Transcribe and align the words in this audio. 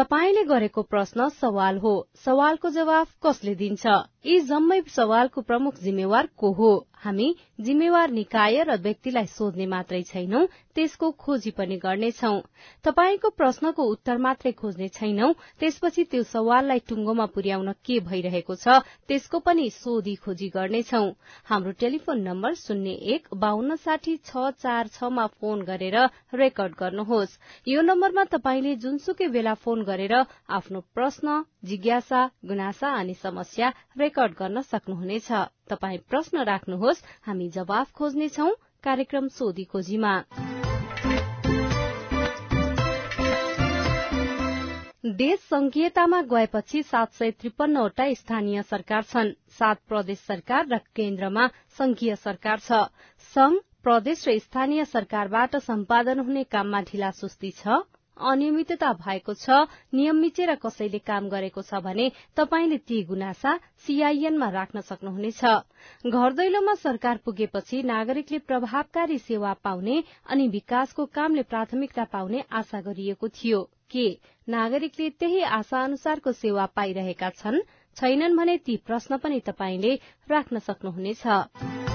तपाईँले 0.00 0.42
गरेको 0.44 0.82
प्रश्न 0.82 1.28
सवाल 1.28 1.78
हो। 1.78 1.90
सवालको 2.24 2.70
जवाफ 2.70 3.10
कसले 3.22 3.54
दिन्छ? 3.54 3.86
यी 4.26 4.40
जम्मै 4.40 4.80
सवालको 4.88 5.40
प्रमुख 5.40 5.74
जिम्मेवार 5.82 6.28
को 6.36 6.52
हो? 6.52 6.70
हामी 7.02 7.26
जिम्मेवार 7.66 8.10
निकाय 8.10 8.62
र 8.68 8.76
व्यक्तिलाई 8.82 9.26
सोध्ने 9.26 9.66
मात्रै 9.66 10.02
छैनौं 10.08 10.46
त्यसको 10.76 11.10
खोजी 11.22 11.50
पनि 11.58 11.76
गर्नेछौ। 11.84 12.32
तपाईँको 12.84 13.28
प्रश्नको 13.40 13.82
उत्तर 13.92 14.18
मात्रै 14.26 14.52
खोज्ने 14.60 14.88
छैनौं 14.96 15.32
त्यसपछि 15.60 16.04
त्यो 16.10 16.22
सवाललाई 16.32 16.80
टुङ्गोमा 16.88 17.26
पुर्याउन 17.34 17.72
के 17.86 17.96
भइरहेको 18.08 18.54
छ 18.54 18.76
त्यसको 19.08 19.38
पनि 19.46 19.64
सोधी 19.72 20.14
खोजी 20.24 20.48
गर्नेछौ। 20.56 21.02
हाम्रो 21.50 21.72
टेलिफोन 21.80 22.20
नम्बर 22.28 22.54
शून्य 22.64 22.92
एक 23.14 23.32
बान्न 23.44 23.76
साठी 23.84 24.16
छ 24.28 24.50
चार 24.60 24.92
छमा 24.92 25.26
फोन 25.40 25.62
गरेर 25.70 25.96
रेकर्ड 26.34 26.74
गर्नुहोस्। 26.80 27.38
यो 27.66 27.80
नम्बरमा 27.82 28.24
तपाईँले 28.36 28.74
जुनसुकै 28.84 29.28
बेला 29.38 29.54
फोन 29.64 29.88
गरेर 29.88 30.14
आफ्नो 30.58 30.80
प्रश्न 30.94 31.40
जिज्ञासा 31.64 32.20
गुनासा 32.44 32.92
अनि 33.00 33.14
समस्या 33.24 33.72
रेकर्ड 33.98 34.32
गर्न 34.38 34.60
सक्नुहुनेछ। 34.68 35.32
तपाई 35.70 35.96
प्रश्न 36.10 36.44
राख्नुहोस् 36.44 37.04
हामी 37.26 37.48
जवाफ 37.50 37.92
खोज्नेछौ 37.92 38.48
कार्यक्रम 38.84 39.28
सोधी 39.34 39.64
खोजीमा 39.72 40.14
देश 45.20 45.38
संघीयतामा 45.40 46.20
गएपछि 46.30 46.82
सात 46.82 47.12
सय 47.12 47.30
त्रिपन्नवटा 47.30 48.04
स्थानीय 48.14 48.62
सरकार 48.62 49.02
छन्। 49.02 49.30
सात 49.58 49.78
प्रदेश 49.88 50.18
सरकार 50.20 50.66
र 50.68 50.78
केन्द्रमा 50.96 51.46
संघीय 51.78 52.14
सरकार 52.16 52.58
छ। 52.58 52.80
संघ 53.32 53.56
प्रदेश 53.82 54.26
र 54.28 54.38
स्थानीय 54.38 54.84
सरकारबाट 54.84 55.56
सम्पादन 55.66 56.18
हुने 56.20 56.44
काममा 56.44 56.80
ढिलासुस्ती 56.82 57.50
छ। 57.50 57.80
अनियमितता 58.20 58.92
भएको 59.00 59.34
छ 59.34 59.58
नियम 59.94 60.16
मिचेर 60.16 60.54
कसैले 60.62 60.98
काम 61.00 61.28
गरेको 61.28 61.62
छ 61.62 61.80
भने 61.80 62.10
तपाईँले 62.36 62.78
ती 62.78 63.02
गुनासा 63.04 63.56
सीआईएनमा 63.86 64.48
राख्न 64.50 64.80
सक्नुहुनेछ। 64.82 65.44
घर 66.06 66.32
दैलोमा 66.32 66.74
सरकार 66.76 67.20
पुगेपछि 67.24 67.82
नागरिकले 67.82 68.38
प्रभावकारी 68.38 69.18
सेवा 69.20 69.52
पाउने 69.64 70.02
अनि 70.28 70.48
विकासको 70.48 71.06
कामले 71.14 71.42
प्राथमिकता 71.42 72.04
पाउने 72.12 72.44
आशा 72.52 72.80
गरिएको 72.80 73.28
थियो। 73.30 73.62
के 73.90 74.06
नागरिकले 74.48 75.08
त्यही 75.10 75.42
आशा 75.58 75.82
अनुसारको 75.84 76.32
सेवा 76.32 76.66
पाइरहेका 76.76 77.30
छन्? 77.30 77.60
छैनन् 77.96 78.36
भने 78.36 78.56
ती 78.58 78.76
प्रश्न 78.86 79.16
पनि 79.18 79.40
तपाईँले 79.40 79.94
राख्न 80.30 80.58
सक्नुहुनेछ। 80.58 81.89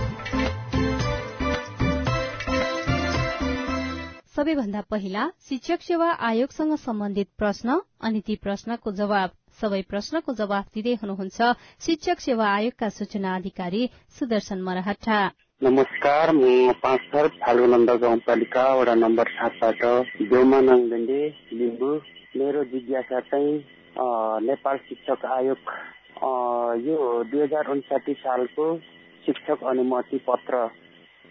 सबैभन्दा 4.35 4.79
पहिला 4.91 5.22
शिक्षक 5.47 5.81
सेवा 5.81 6.07
आयोगसँग 6.28 6.75
सम्बन्धित 6.78 7.28
प्रश्न 7.40 7.79
अनि 8.03 8.19
ती 8.28 8.35
प्रश्नको 8.44 8.91
जवाब 8.91 9.31
सबै 9.62 9.79
प्रश्नको 9.91 10.34
जवाब 10.40 10.66
दिँदै 10.75 10.96
हुनुहुन्छ 11.03 11.51
शिक्षक 11.85 12.19
सेवा 12.19 12.47
आयोगका 12.56 12.90
सूचना 12.97 13.35
अधिकारी 13.35 13.88
सुदर्शन 14.18 14.62
मरहटा 14.62 15.19
नमस्कार 15.62 16.31
म 16.35 16.75
पाँच 16.84 17.07
थर 17.16 17.28
फाल्गुनन्द 17.40 17.91
गाउँपालिका 18.03 18.66
वडा 18.75 18.96
नम्बर 19.06 19.31
सातबाट 19.38 19.81
देउमा 20.28 20.59
नाङडेन्डे 20.67 21.22
लिम्बू। 21.56 21.96
मेरो 22.35 22.63
जिज्ञासा 22.75 23.19
चाहिँ 23.31 23.57
नेपाल 24.52 24.78
शिक्षक 24.90 25.25
आयोग 25.40 25.75
यो 26.88 26.97
दुई 27.31 27.41
हजार 27.41 27.72
उन्साठी 27.72 28.13
सालको 28.25 28.66
शिक्षक 29.25 29.63
अनुमति 29.72 30.25
पत्र 30.28 30.67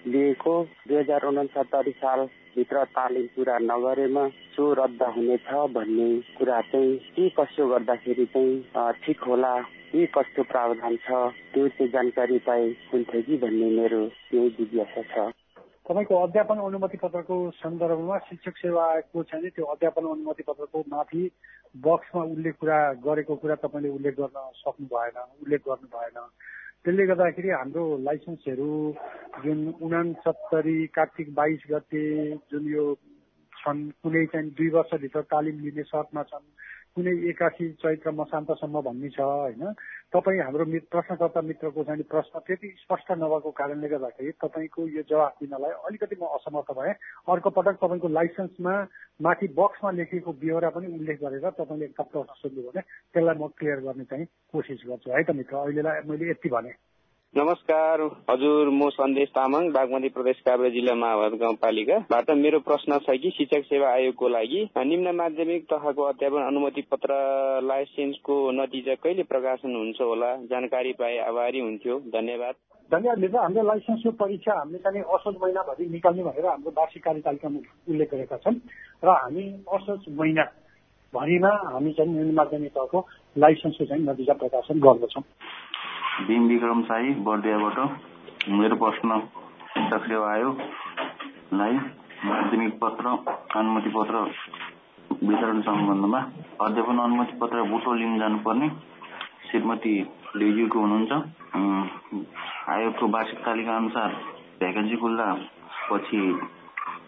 लिएको 0.07 0.55
दुई 0.89 0.97
हजार 0.97 1.25
उनसत्तरी 1.27 1.91
साल 1.99 2.21
भित्र 2.57 2.85
तालिम 2.97 3.27
पुरा 3.37 3.57
नगरेमा 3.59 4.27
सो 4.55 4.73
रद्द 4.79 5.03
हुनेछ 5.15 5.49
भन्ने 5.75 6.09
कुरा 6.39 6.61
चाहिँ 6.73 6.97
के 7.15 7.29
कसो 7.39 7.69
गर्दाखेरि 7.69 8.27
चाहिँ 8.35 8.93
ठिक 9.05 9.23
होला? 9.29 9.55
के 9.95 10.07
कस्तो 10.15 10.43
प्रावधान 10.51 10.97
छ? 10.97 11.09
त्यो 11.55 11.69
चाहिँ 11.69 11.91
जानकारी 11.93 12.39
पाए 12.47 12.69
हुन्थ्यो 12.93 13.23
कि 13.23 13.37
भन्ने 13.43 13.71
मेरो 13.81 14.03
यही 14.35 14.49
जिज्ञासा 14.59 15.03
छ। 15.11 15.33
तपाईँको 15.89 16.23
अध्यापन 16.23 16.59
अनुमति 16.69 16.97
पत्रको 17.03 17.37
सन्दर्भमा 17.57 18.19
शिक्षक 18.29 18.57
सेवा 18.59 18.85
आयोगको 18.93 19.23
चाहिँ 19.23 19.51
त्यो 19.51 19.65
अध्यापन 19.75 20.05
अनुमति 20.13 20.43
पत्रको 20.49 20.85
माथि 20.89 21.31
बक्समा 21.85 22.23
उल्लेख 22.25 22.55
कुरा 22.61 22.79
गरेको 23.07 23.35
कुरा 23.37 23.55
तपाईँले 23.63 23.89
उल्लेख 23.97 24.15
गर्न 24.21 24.51
सक्नु 24.61 24.87
भएन 24.93 25.17
उल्लेख 25.43 25.61
गर्नु 25.69 25.89
भएन। 25.97 26.19
त्यसले 26.85 27.05
गर्दाखेरि 27.07 27.51
हाम्रो 27.51 27.83
लाइसेन्सहरू 27.99 28.73
जुन 29.45 29.61
उनासत्तरी 29.81 30.79
कार्तिक 30.87 31.29
बाइस 31.35 31.63
गते 31.71 32.03
जुन 32.53 32.65
यो 32.69 32.85
छन् 33.53 33.81
कुनै 34.03 34.25
चाहिँ 34.27 34.51
दुई 34.53 34.69
वर्षभित्र 34.69 35.21
तालिम 35.33 35.61
लिने 35.65 35.83
सर्टमा 35.83 36.23
छन्। 36.23 36.45
कुनै 36.97 37.13
एकासी 37.29 37.65
चैत्र 37.83 38.11
मसान्तसम्म 38.15 38.81
भन्ने 38.81 39.09
छ 39.11 39.21
होइन? 39.21 39.63
तपाईँ 40.15 40.41
हाम्रो 40.41 40.65
प्रश्नकर्ता 40.87 41.41
मित्रको 41.43 41.85
चाहिँ 41.85 42.07
प्रश्न 42.07 42.39
त्यति 42.47 42.69
स्पष्ट 42.83 43.11
नभएको 43.13 43.51
कारणले 43.51 43.89
गर्दाखेरि 43.89 44.33
तपाईँको 44.39 44.87
यो 44.89 45.03
जवाफ 45.11 45.43
दिनलाई 45.43 45.75
अलिकति 45.91 46.17
म 46.23 46.31
असमर्थ 46.39 46.71
भएँ। 46.71 46.95
अर्को 47.29 47.51
पटक 47.51 47.83
तपाईँको 47.83 48.09
लाइसेन्समा 48.09 48.75
माथि 49.21 49.47
बक्समा 49.59 49.91
लेखिएको 49.91 50.33
बेहोरा 50.39 50.71
पनि 50.71 50.87
उल्लेख 50.95 51.19
गरेर 51.19 51.51
तपाईँले 51.51 51.85
एकता 51.85 52.03
प्रश्न 52.15 52.33
सोध्नु 52.39 52.63
भने 52.63 52.81
त्यसलाई 53.11 53.37
म 53.43 53.51
क्लियर 53.59 53.79
गर्ने 53.83 54.05
चाहिँ 54.07 54.27
कोसिस 54.55 54.87
गर्छु। 54.87 55.11
है 55.11 55.23
त 55.25 55.31
मित्र? 55.35 55.57
अहिलेलाई 55.57 56.07
मैले 56.07 56.31
यति 56.31 56.49
भने। 56.49 56.73
नमस्कार 57.37 58.01
हजुर 58.31 58.69
म 58.71 58.89
सन्देश 58.95 59.29
तामाङ 59.35 59.69
बागमती 59.75 60.09
प्रदेश 60.09 60.41
काभ्रे 60.47 60.69
जिल्ला 60.71 60.95
महाभारत 60.95 61.39
गाउँपालिकाबाट 61.39 62.31
मेरो 62.43 62.59
प्रश्न 62.67 62.99
छ 63.07 63.17
कि 63.23 63.31
शिक्षक 63.39 63.65
सेवा 63.69 63.89
आयोगको 63.93 64.29
लागि 64.29 64.61
निम्न 64.91 65.15
माध्यमिक 65.17 65.65
तहको 65.73 66.03
अध्यापन 66.11 66.43
अनुमति 66.43 66.83
पत्र 66.91 67.17
लाइसेन्सको 67.71 68.37
नतिजा 68.59 68.95
कहिले 69.03 69.23
प्रकाशन 69.33 69.75
हुन्छ 69.77 70.01
होला? 70.01 70.31
जानकारी 70.47 70.93
पाए 70.95 71.19
आभारी 71.27 71.61
हुन्थ्यो 71.61 71.99
धन्यवाद। 72.15 72.55
धन्यवाद 72.91 73.19
मित्र। 73.19 73.39
हाम्रो 73.39 73.63
लाइसेन्सको 73.67 74.11
परीक्षा 74.23 74.59
हामीले 74.59 74.79
चाहिँ 74.87 75.03
असोज 75.19 75.35
महिनाभरि 75.43 75.89
निकाल्ने 75.91 76.23
भनेर 76.23 76.47
हाम्रो 76.47 76.71
वार्षिक 76.79 77.05
कार्यतालिकामा 77.05 77.59
उल्लेख 77.91 78.15
गरेका 78.15 78.37
छन् 78.47 78.63
र 79.03 79.09
हामी 79.11 79.45
असोज 79.75 80.07
महिना 80.21 80.45
भरिमा 81.13 81.53
हामी 81.75 81.93
चाहिँ 81.99 82.15
निम्न 82.15 82.35
माध्यमिक 82.35 82.73
तहको 82.79 83.07
लाइसेन्सको 83.37 83.85
चाहिँ 83.85 84.03
नतिजा 84.07 84.35
प्रकाशन 84.39 84.81
गर्दछौँ। 84.87 85.25
भीम 86.15 86.47
विक्रम 86.49 86.83
साई 86.83 87.09
बर्दियाबाट 87.27 87.79
मेरो 88.49 88.77
प्रश्न 88.77 89.17
शिक्षक 89.71 90.05
सेवा 90.09 90.27
आयोगलाई 90.33 91.79
माध्यमिक 92.25 92.75
पत्र 92.83 93.15
अनुमति 93.59 93.91
पत्र 93.91 94.21
वितरण 95.23 95.61
सम्बन्धमा। 95.61 96.19
अध्यापन 96.61 96.99
अनुमति 96.99 97.37
पत्र 97.39 97.63
बुटो 97.71 97.95
लिन 97.95 98.19
जानुपर्ने। 98.19 98.69
श्रीमती 99.49 99.95
लिउज्यूको 100.37 100.81
हुनुहुन्छ। 100.81 101.13
आयोगको 102.69 103.09
वार्षिक 103.09 103.39
तालिका 103.45 103.77
अनुसार 103.77 104.15
भ्याकेन्सी 104.61 104.97
खुल्दा 104.97 105.27
पछि 105.91 106.21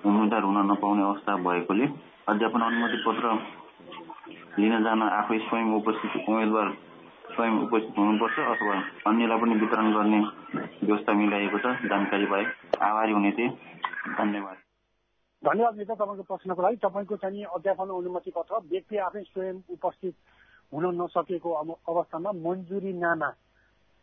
उम्मेद्वार 0.06 0.42
हुन 0.42 0.58
नपाउने 0.70 1.02
अवस्था 1.02 1.36
भएकोले 1.46 1.86
अध्यापन 2.28 2.66
अनुमति 2.70 2.98
पत्र 3.06 3.38
लिन 4.58 4.82
जान 4.84 5.02
आफै 5.02 5.38
स्वयं 5.38 5.72
उपस्थित 5.76 6.28
उम्मेद्वार 6.28 6.74
स्वयं 7.32 7.58
उपस्थित 7.62 7.98
हुनुपर्छ 7.98 8.38
अथवा 8.38 8.74
अन्यलाई 9.06 9.38
पनि 9.40 9.54
वितरण 9.60 9.92
गर्ने 9.92 10.20
व्यवस्था 10.82 11.12
मिलाइएको 11.12 11.58
छ 11.58 11.66
जानकारी 11.86 12.26
पाए 12.26 12.44
आभारी 12.82 13.12
हुने 13.12 13.32
थिए। 13.32 13.48
धन्यवाद। 14.18 14.56
धन्यवाद 15.42 15.74
मित्र 15.76 15.94
तपाईँको 15.94 16.22
प्रश्नको 16.22 16.62
लागि। 16.62 16.76
तपाईँको 16.76 17.16
चाहिँ 17.16 17.44
अध्यापन 17.56 17.88
अनुमति 17.96 18.30
पत्र 18.36 18.54
व्यक्ति 18.70 18.96
आफै 18.98 19.22
स्वयं 19.22 19.56
उपस्थित 19.70 20.14
हुन 20.72 20.84
नसकेको 21.02 21.50
अवस्थामा 21.88 22.30
मन्जुरी 22.32 22.92
नामा 22.92 23.30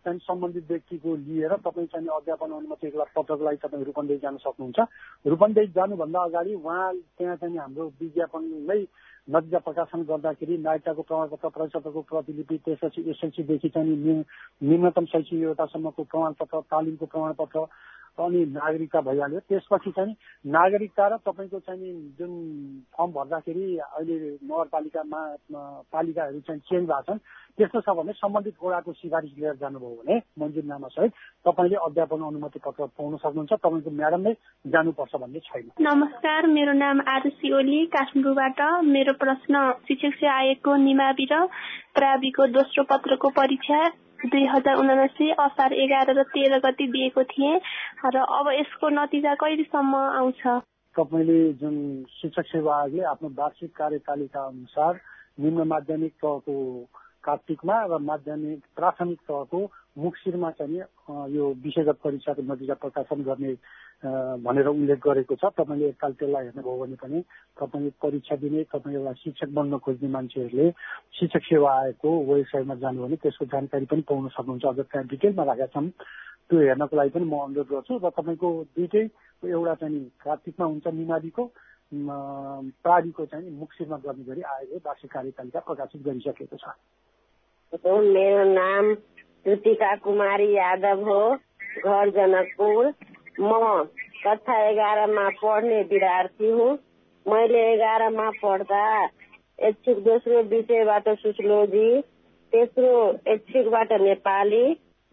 चाहिँ 0.05 0.19
सम्बन्धित 0.19 0.65
व्यक्तिको 0.67 1.15
लिएर 1.15 1.53
तपाईँ 1.63 1.87
चाहिँ 1.87 2.07
अध्यापन 2.07 2.51
अनुमति 2.51 2.87
पत्रको 3.15 3.43
लागि 3.43 3.57
तपाईँ 3.57 3.83
रूपन्देही 3.83 4.19
जान 4.19 4.37
सक्नुहुन्छ। 4.37 4.79
रूपन्देही 5.27 5.67
जानुभन्दा 5.67 6.19
अगाडि 6.23 6.53
उहाँ 6.53 6.93
त्यहाँ 7.17 7.35
चाहिँ 7.35 7.57
हाम्रो 7.57 7.85
विज्ञापनमै 7.99 8.79
नतिजा 9.27 9.59
प्रकाशन 9.59 10.01
गर्दाखेरि 10.03 10.57
नागरिकताको 10.59 11.01
प्रमाणपत्र 11.01 11.49
परिषदको 11.49 12.01
प्रतिलिपि 12.03 12.57
त्यसपछि 12.59 13.01
एसएलसीदेखि 13.09 13.69
चाहिँ 13.69 13.95
न्यूनतम 14.61 15.05
शैक्षिक 15.05 15.39
योग्यतासम्मको 15.39 16.03
प्रमाणपत्र 16.05 16.59
तालिमको 16.67 17.05
प्रमाणपत्र 17.07 17.65
अनि 18.17 18.39
नागरिकता 18.45 19.01
भइहाल्यो। 19.01 19.39
त्यसपछि 19.49 19.91
चाहिँ 19.91 20.15
नागरिकता 20.45 21.07
र 21.07 21.17
तपाईँको 21.25 21.59
चाहिँ 21.59 21.93
जुन 22.19 22.31
फर्म 22.93 23.11
भर्दाखेरि 23.11 23.65
अहिले 23.77 24.17
नगरपालिकामा 24.43 25.21
पालिकाहरू 25.89 26.39
चाहिँ 26.39 26.61
चेन्ज 26.61 26.85
भएको 26.87 27.01
छन् 27.03 27.19
त्यस्तो 27.57 27.79
छ 27.81 27.89
भने 27.97 28.11
सम्बन्धित 28.13 28.55
वडाको 28.63 28.91
सिफारिस 28.93 29.31
लिएर 29.37 29.55
जानुभयो 29.55 29.95
भने 29.97 30.15
मन्जुरनामा 30.39 30.87
सहित 30.87 31.11
तपाईँले 31.45 31.77
अध्यापन 31.85 32.21
अनुमति 32.23 32.59
पत्र 32.65 32.85
पाउन 32.93 33.17
सक्नुहुन्छ। 33.17 33.53
तपाईँको 33.55 33.91
म्याडमले 33.91 34.33
जानुपर्छ 34.65 35.15
भन्ने 35.15 35.39
छैन। 35.39 35.69
नमस्कार 35.81 36.47
मेरो 36.47 36.73
नाम 36.73 37.01
आरुषी 37.07 37.53
ओली 37.53 37.85
काठमाडौँबाट। 37.89 38.61
मेरो 38.85 39.13
प्रश्न 39.17 39.55
शिक्षक 39.87 40.23
आयोगको 40.29 40.75
निमावि 40.85 41.25
र 41.31 41.45
प्राविको 41.93 42.47
दोस्रो 42.53 42.83
पत्रको 42.83 43.29
परीक्षा 43.29 43.81
दुई 44.23 44.45
हजार 44.45 44.75
उनासी 44.75 45.29
असार 45.35 45.71
एघार 45.75 46.11
र 46.15 46.23
तेह्र 46.23 46.57
गति 46.59 46.87
दिएको 46.87 47.23
थिएँ 47.23 47.59
र 48.07 48.17
अब 48.31 48.47
यसको 48.51 48.89
नतिजा 48.89 49.33
कहिलेसम्म 49.35 49.95
आउँछ? 49.95 50.41
तपाईँले 50.95 51.39
जुन 51.53 51.75
शिक्षक 52.21 52.45
सेवा 52.47 52.75
आयोगले 52.77 53.03
आफ्नो 53.03 53.29
वार्षिक 53.29 53.71
कार्यतालिका 53.75 54.41
अनुसार 54.45 54.99
निम्न 55.39 55.67
माध्यमिक 55.67 56.13
तहको 56.13 56.55
कार्तिकमा 57.23 57.77
र 57.85 57.97
माध्यमिक 58.09 58.59
प्राथमिक 58.75 59.19
तहको 59.27 59.59
मुक्सिरमा 60.03 60.49
चाहिँ 60.59 60.81
यो 61.35 61.43
विषयगत 61.63 61.97
परीक्षाको 62.03 62.41
नतिजा 62.43 62.73
प्रकाशन 62.83 63.23
गर्ने 63.23 63.53
भनेर 64.43 64.67
उल्लेख 64.67 64.99
गरेको 64.99 65.35
छ। 65.35 65.51
तपाईँले 65.55 65.87
एकताल 65.89 66.13
त्यसलाई 66.19 66.45
हेर्नुभयो 66.45 66.77
भने 66.77 66.95
पनि 66.99 67.19
तपाईँले 67.57 67.91
परीक्षा 68.03 68.35
दिने 68.43 68.63
तपाईँ 68.73 68.95
एउटा 68.95 69.13
शिक्षक 69.23 69.49
बन्न 69.55 69.77
खोज्ने 69.79 70.09
मान्छेहरूले 70.09 70.69
शिक्षक 71.19 71.43
सेवा 71.47 71.71
आएको 71.81 72.09
वेबसाइटमा 72.33 72.75
जानु 72.83 73.03
भने 73.03 73.15
त्यसको 73.23 73.45
जानकारी 73.53 73.85
पनि 73.87 74.01
पाउन 74.09 74.27
सक्नुहुन्छ। 74.35 74.65
अझ 74.65 74.79
त्यहाँ 74.79 75.07
डिटेलमा 75.07 75.43
राखेका 75.43 75.67
छन्। 75.71 75.89
त्यो 76.49 76.59
हेर्नको 76.59 76.95
लागि 76.97 77.09
पनि 77.15 77.25
म 77.25 77.35
अनुरोध 77.39 77.67
गर्छु 77.71 77.93
र 78.03 78.09
तपाईँको 78.11 78.49
दुइटै 78.75 79.05
एउटा 79.47 79.73
चाहिँ 79.79 79.99
कार्तिकमा 80.25 80.65
हुन्छ 80.65 80.85
निमालीको 80.99 81.43
प्राडीको 81.93 83.25
चाहिँ 83.31 83.49
मुक्सिरमा 83.53 83.97
गर्ने 84.03 84.23
गरी 84.25 84.41
आयोगले 84.41 84.77
वार्षिक 84.83 85.11
कार्यतालिका 85.13 85.59
प्रकाशित 85.63 86.01
गरिसकेको 86.03 86.57
छ। 86.57 86.65
मेरो 87.73 88.43
नाम 88.45 88.93
ज्योतिका 89.45 89.95
कुमारी 90.03 90.51
यादव 90.55 90.99
हो 91.05 91.21
घर 91.85 92.09
जनकपुर। 92.09 92.89
म 93.41 93.83
कक्षा 94.25 94.57
एघारमा 94.69 95.29
पढ्ने 95.41 95.79
विद्यार्थी 95.83 96.49
हुँ। 96.51 96.77
मैले 97.25 97.63
एघारमा 97.71 98.29
पढ्दा 98.43 98.83
ऐच्छिक 99.59 100.03
दोस्रो 100.03 100.41
विषयबाट 100.53 101.09
सोसियोलोजी 101.09 101.89
तेस्रो 102.53 102.93
ऐच्छिकबाट 103.33 103.93
नेपाली 104.01 104.63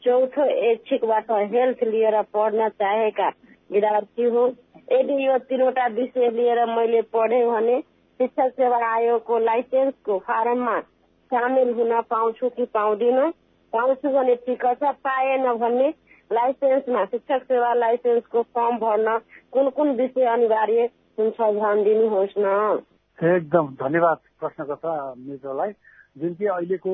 चौथो 0.02 0.44
ऐच्छिकबाट 0.70 1.30
हेल्थ 1.56 1.84
लिएर 1.88 2.20
पढ्न 2.34 2.68
चाहेका 2.76 3.28
विद्यार्थी 3.72 4.24
हुँ। 4.28 4.48
यदि 4.92 5.26
यो 5.26 5.38
तिनवटा 5.48 5.86
विषय 5.96 6.30
लिएर 6.30 6.64
मैले 6.76 7.02
पढेँ 7.08 7.44
भने 7.46 7.80
शिक्षक 7.80 8.52
सेवा 8.52 8.86
आयोगको 8.94 9.38
लाइसेन्सको 9.44 10.18
फारममा 10.18 10.80
सामेल 11.32 11.72
हुन 11.74 12.00
पाउँछु 12.10 12.48
कि 12.48 12.64
पाउँदिन। 12.74 13.30
पाउँछु 13.72 14.08
भने 14.08 14.34
ठिक 14.46 14.64
छ 14.76 14.92
पाएन 15.04 15.46
भने 15.58 15.88
लाइसेन्समा 16.30 17.04
शिक्षक 17.04 17.42
सेवा 17.44 17.72
लाइसेन्सको 17.74 18.42
फर्म 18.54 18.78
भर्न 18.78 19.18
कुन 19.52 19.70
कुन 19.70 19.90
विषय 19.96 20.26
अनिवार्य 20.26 20.88
हुन्छ 21.18 21.40
भनिदिनुहोस् 21.40 22.38
न। 22.38 22.48
एकदम 23.18 23.66
धन्यवाद 23.80 24.18
प्रश्नकर्ता 24.40 24.92
मित्रलाई। 25.18 25.72
जुन 26.18 26.34
कि 26.34 26.46
अहिलेको 26.46 26.92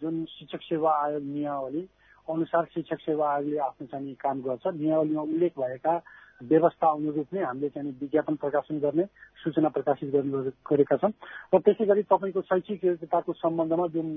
जुन 0.00 0.24
शिक्षक 0.28 0.62
सेवा 0.62 0.92
आयोग 1.04 1.22
नियावली 1.24 1.82
अनुसार 2.30 2.64
शिक्षक 2.74 3.00
सेवा 3.00 3.28
आयोगले 3.32 3.58
आफ्नो 3.58 3.86
चाहिँ 3.86 4.14
काम 4.14 4.40
गर्छ 4.42 4.66
नियावलीमा 4.66 5.22
उल्लेख 5.22 5.52
भएका 5.58 5.94
व्यवस्था 6.42 6.86
अनुरूप 6.88 7.28
नै 7.32 7.42
हामीले 7.42 7.68
चाहिँ 7.68 7.92
विज्ञापन 8.00 8.34
प्रकाशन 8.36 8.78
गर्ने 8.80 9.04
सूचना 9.38 9.68
प्रकाशित 9.68 10.10
गर्ने 10.10 10.50
गरेका 10.64 10.96
छौँ। 10.96 11.12
र 11.52 11.58
त्यसै 11.60 11.84
गरी 11.84 12.02
तपाईँको 12.08 12.40
शैक्षिक 12.42 12.84
योग्यताको 12.84 13.32
सम्बन्धमा 13.34 13.86
जुन 13.92 14.08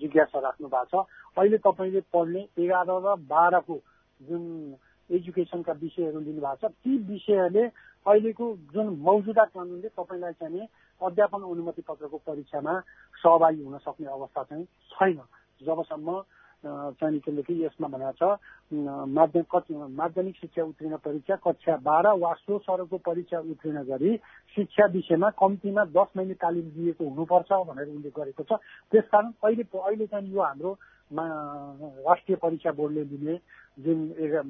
जिज्ञासा 0.00 0.38
राख्नु 0.38 0.68
भएको 0.68 1.02
छ 1.02 1.06
अहिले 1.36 1.58
तपाईँले 1.58 2.00
पढ्ने 2.12 2.42
एघार 2.58 2.86
र 2.86 3.16
बाह्रको 3.24 3.76
जुन 4.20 4.42
एजुकेसनका 5.10 5.72
विषयहरू 5.72 6.20
लिनुभएको 6.20 6.68
छ 6.68 6.72
ती 6.76 6.92
विषयहरूले 7.08 7.64
अहिलेको 8.06 8.46
जुन 8.74 8.86
मौजुदा 9.00 9.44
कानुनले 9.46 9.88
तपाईँलाई 9.88 10.32
चाहिँ 10.36 10.66
अध्यापन 11.00 11.40
अनुमति 11.42 11.82
पत्रको 11.82 12.16
परीक्षामा 12.26 12.72
सहभागी 13.16 13.62
हुन 13.64 13.78
सक्ने 13.78 14.06
अवस्था 14.08 14.42
चाहिँ 14.42 14.64
छैन। 14.92 15.20
जबसम्म 15.60 16.08
चाहिँ 16.66 17.18
किनकि 17.20 17.54
यसमा 17.64 17.88
भनेको 17.88 18.12
छ 18.12 18.38
माध्यमिक 19.08 19.72
माध्यमिक 19.92 20.36
शिक्षा 20.36 20.62
उत्तीर्ण 20.64 20.96
परीक्षा 20.98 21.36
कक्षा 21.44 21.76
बाह्र 21.82 22.12
वा 22.18 22.32
सो 22.36 22.58
सरको 22.58 22.98
परीक्षा 23.06 23.38
उत्तीर्ण 23.40 23.82
गरी 23.86 24.16
शिक्षा 24.56 24.86
विषयमा 24.92 25.30
कम्तीमा 25.38 25.84
दस 25.94 26.08
महिने 26.16 26.34
तालिम 26.34 26.70
दिएको 26.74 27.04
हुनुपर्छ 27.04 27.52
भनेर 27.70 27.88
उल्लेख 27.88 28.12
गरेको 28.18 28.42
छ। 28.42 28.58
त्यसकारण 28.92 29.32
अहिले 29.44 29.64
अहिले 29.74 30.06
चाहिँ 30.06 30.32
यो 30.32 30.42
हाम्रो 30.42 30.72
राष्ट्रिय 31.14 32.36
परीक्षा 32.36 32.72
बोर्डले 32.72 33.04
लिने 33.04 33.38
जुन 33.78 33.98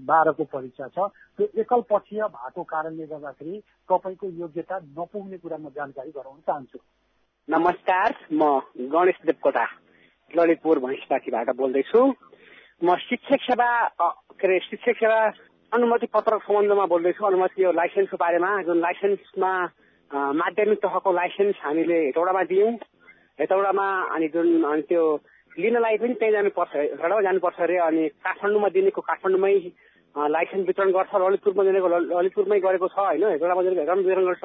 बाह्रको 0.07 0.45
परीक्षा 0.49 0.89
छ 0.89 1.09
त्यो 1.39 1.47
एकल 1.61 1.81
पक्षीय 1.91 2.23
भएको 2.35 2.63
कारणले 2.65 3.07
गर्दाखेरि 3.07 3.61
तपाईँको 3.89 4.27
योग्यता 4.41 4.79
नपुग्ने 4.99 5.39
म 5.45 5.69
जानकारी 5.77 6.11
गराउन 6.11 6.41
चाहन्छु। 6.47 6.79
नमस्कार 7.49 8.15
म 8.33 8.59
गणेश 8.93 9.19
देवकोटा। 9.27 9.65
ललितपुर 10.33 10.79
भैँसपाखीबाट 10.79 11.49
बोल्दैछु। 11.57 12.01
म 12.83 12.97
शिक्षक 12.99 13.41
सेवा 13.43 13.69
के 13.97 14.47
अरे 14.47 14.59
शिक्षक 14.61 14.97
सेवा 14.99 15.21
अनुमति 15.73 16.07
पत्र 16.15 16.39
सम्बन्धमा 16.45 16.87
बोल्दैछु। 16.87 17.27
अनुमति 17.27 17.63
यो 17.63 17.73
लाइसेन्सको 17.73 18.17
बारेमा 18.17 18.51
जुन 18.67 18.79
लाइसेन्समा 18.81 19.53
माध्यमिक 20.11 20.79
तहको 20.83 21.13
लाइसेन्स 21.13 21.57
हामीले 21.65 21.99
हेटौडामा 22.05 22.43
दियौँ। 22.51 22.73
हेटौडामा 23.41 23.87
अनि 24.15 24.29
जुन 24.35 24.49
अनि 24.65 24.83
त्यो 24.91 25.03
लिनलाई 25.57 25.97
पनि 25.99 26.15
त्यहीँ 26.21 26.33
जानुपर्छ 26.33 26.73
हेटौडा 26.77 27.21
जानुपर्छ 27.23 27.59
अरे 27.61 27.77
अनि 27.89 28.09
काठमाडौँमा 28.21 28.69
दिनेको 28.77 29.01
काठमाडौँमै 29.01 29.55
लाइसेन्स 30.15 30.67
वितरण 30.67 30.91
गर्छ। 30.93 31.13
ललितपुरमा 31.17 31.63
दिनेको 31.65 31.89
ललितपुरमै 31.89 32.59
गरेको 32.61 32.87
छ 32.89 32.99
होइन? 32.99 33.25
हेटौडामा 33.25 33.63
दिनेको 33.63 33.81
हेटौडामा 33.81 34.07
वितरण 34.09 34.27
गर्छ। 34.31 34.45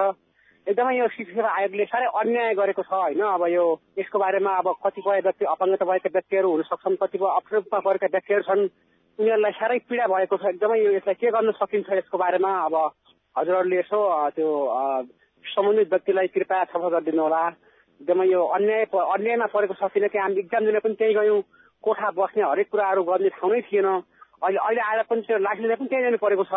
एकदमै 0.68 0.94
यो 0.98 1.08
शिक्षा 1.10 1.34
सेवा 1.34 1.50
आयोगले 1.58 1.86
साह्रै 1.90 2.08
अन्याय 2.22 2.54
गरेको 2.54 2.84
छ 2.86 2.94
होइन? 2.94 3.22
अब 3.22 3.44
यो 3.50 3.66
यसको 3.98 4.18
बारेमा 4.20 4.52
अब 4.62 4.68
कतिपय 4.86 5.20
व्यक्ति 5.26 5.46
अपाङ्गता 5.54 5.86
भएका 5.90 6.10
व्यक्तिहरू 6.14 6.52
हुन 6.52 6.62
सक्छन् 6.70 7.02
कतिपय 7.02 7.30
अप्ठ्यारोमा 7.38 7.80
परेका 7.82 8.08
व्यक्तिहरू 8.14 8.44
छन् 8.46 8.62
उनीहरूलाई 9.20 9.54
साह्रै 9.58 9.80
पीडा 9.90 10.06
भएको 10.14 10.38
छ। 10.38 10.46
एकदमै 10.54 10.78
यो 10.86 10.92
यसलाई 10.98 11.18
के 11.18 11.32
गर्न 11.34 11.52
सकिन्छ 11.58 11.90
यसको 11.98 12.18
बारेमा 12.18 12.52
अब 12.68 12.76
हजुरहरूले 13.36 13.78
यसो 13.82 14.00
त्यो 14.38 14.50
सम्बन्धित 15.46 15.90
व्यक्तिलाई 15.90 16.28
कृपया 16.30 16.64
सफा 16.70 16.90
गरिदिनु 16.94 17.22
होला 17.26 17.42
एकदमै 18.02 18.26
यो 18.30 18.42
अन्याय 18.58 18.86
अन्यायमा 18.94 19.48
परेको 19.50 19.74
छ 19.82 19.90
किनकि 19.98 20.18
हामी 20.18 20.40
इक्जाम 20.46 20.64
दिन 20.70 20.80
पनि 20.86 20.96
त्यहीँ 21.02 21.16
गयौँ। 21.18 21.42
कोठा 21.84 22.10
बस्ने 22.14 22.44
हरेक 22.46 22.70
कुराहरू 22.70 23.02
गर्ने 23.10 23.30
ठाउँ 23.34 23.52
नै 23.52 23.62
थिएन। 23.66 23.90
अहिले 24.46 24.60
अहिले 24.62 24.82
आएर 24.82 25.02
पनि 25.10 25.22
त्यो 25.26 25.38
लाइसेन्स 25.42 25.78
पनि 25.82 25.90
त्यहीँ 25.90 26.06
जानु 26.06 26.22
परेको 26.22 26.46
छ। 26.46 26.54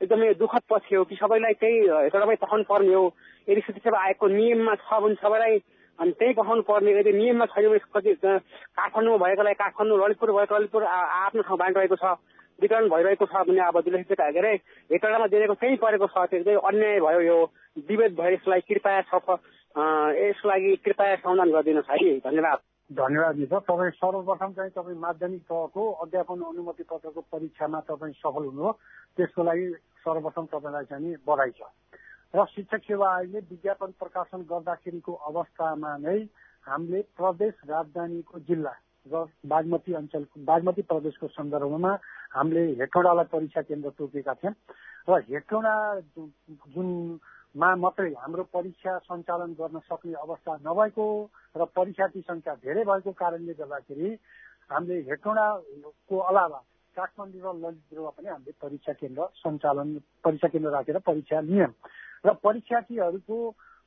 एकदमै 0.00 0.32
दुःखद 0.34 0.62
पछि 0.70 0.94
हो 0.94 1.04
कि 1.04 1.16
सबैलाई 1.16 1.54
त्यही 1.60 1.76
हेटौँडामै 2.08 2.36
पठाउनु 2.40 2.64
पर्ने 2.64 2.94
हो। 2.94 3.04
यदि 3.48 3.60
शिक्षा 3.60 3.96
आएको 3.96 4.26
नियममा 4.28 4.74
छ 4.80 5.00
भने 5.02 5.14
सबैलाई 5.20 5.56
अनि 5.98 6.12
त्यही 6.18 6.32
पठाउनु 6.40 6.62
पर्ने 6.64 6.90
यदि 6.98 7.12
नियममा 7.12 7.46
छैन 7.52 7.68
भने 7.68 7.78
कति 7.94 8.14
काठमाडौँमा 8.24 9.16
भएकोलाई 9.24 9.54
काठमाडौँ 9.60 9.98
ललितपुर 10.00 10.30
भएको 10.32 10.56
ललितपुर 10.56 10.84
आफ्नो 10.84 11.42
ठाउँ 11.42 11.58
बाँडिरहेको 11.58 11.96
छ 12.00 12.16
वितरण 12.60 12.88
भइरहेको 12.88 13.26
छ 13.26 13.44
भने 13.48 13.60
अब 13.60 13.80
शिक्षा 13.80 14.30
के 14.30 14.38
अरे 14.38 14.52
हेटौँडामा 14.90 15.26
दिएको 15.32 15.54
त्यहीँ 15.60 15.76
परेको 15.84 16.06
छ। 16.06 16.28
त्यो 16.28 16.42
चाहिँ 16.44 16.60
अन्याय 16.60 17.00
भयो 17.00 17.20
यो। 17.20 17.38
विभेद 17.88 18.12
भयो 18.16 18.32
यसलाई 18.32 18.60
कृपया 18.68 19.00
सफ 19.08 19.26
यसको 20.16 20.48
लागि 20.48 20.76
कृपया 20.84 21.16
समाधान 21.16 21.50
गरिदिनुहोस् 21.52 21.90
है। 21.90 22.18
धन्यवाद। 22.20 22.58
धन्यवाद 22.90 23.34
दिन्छ 23.36 23.52
तपाईँ 23.52 23.90
सर्वप्रथम 23.96 24.52
चाहिँ 24.52 24.70
तपाईँ 24.76 24.98
माध्यमिक 24.98 25.42
तहको 25.46 25.82
अध्यापन 26.04 26.40
अनुमति 26.50 26.82
पत्रको 26.90 27.20
परीक्षामा 27.32 27.80
तपाईँ 27.88 28.12
सफल 28.18 28.44
हुनुभयो। 28.44 28.72
त्यसको 29.16 29.42
लागि 29.42 29.66
सर्वप्रथम 30.00 30.46
तपाईँलाई 30.52 30.84
चाहिँ 30.90 31.14
बधाई 31.26 31.50
छ। 31.58 31.62
र 32.34 32.44
शिक्षक 32.46 32.82
सेवा 32.86 33.08
आयोगले 33.10 33.40
विज्ञापन 33.50 33.90
प्रकाशन 33.98 34.40
गर्दाखेरिको 34.50 35.12
अवस्थामा 35.28 35.96
नै 35.98 36.18
हामीले 36.66 37.00
प्रदेश 37.18 37.54
राजधानीको 37.66 38.38
जिल्ला 38.46 38.74
र 39.06 39.24
बागमती 39.46 39.92
अञ्चल 39.94 40.24
बागमती 40.44 40.82
प्रदेशको 40.86 41.26
सन्दर्भमा 41.28 41.92
हामीले 42.30 42.62
हेटौँडालाई 42.80 43.26
परीक्षा 43.32 43.60
केन्द्र 43.66 43.90
तोकेका 43.98 44.34
थियौँ। 44.38 44.54
र 45.08 45.20
हेटौँडा 45.26 45.74
जुन 46.70 46.88
मा 47.50 47.68
मात्रै 47.76 48.14
हाम्रो 48.14 48.42
परीक्षा 48.54 48.98
सञ्चालन 49.10 49.52
गर्न 49.58 49.78
सक्ने 49.82 50.14
अवस्था 50.22 50.52
नभएको 50.62 51.06
र 51.56 51.64
परीक्षार्थी 51.74 52.20
संख्या 52.20 52.54
धेरै 52.62 52.84
भएको 52.86 53.10
कारणले 53.10 53.54
गर्दाखेरि 53.58 54.08
हामीले 54.70 55.00
हेटौँडाको 55.10 56.16
अलावा 56.30 56.60
काठमाडौँ 56.96 57.40
र 57.44 57.56
ललितपुरमा 57.56 58.10
पनि 58.10 58.28
हामीले 58.28 58.52
परीक्षा 58.62 58.92
केन्द्र 58.92 59.26
सञ्चालन 59.36 59.88
परीक्षा 60.24 60.48
केन्द्र 60.48 60.70
राखेर 60.70 60.98
परीक्षा 61.00 61.40
लियौँ। 61.40 61.72
र 62.26 62.28
परीक्षार्थीहरूको 62.44 63.36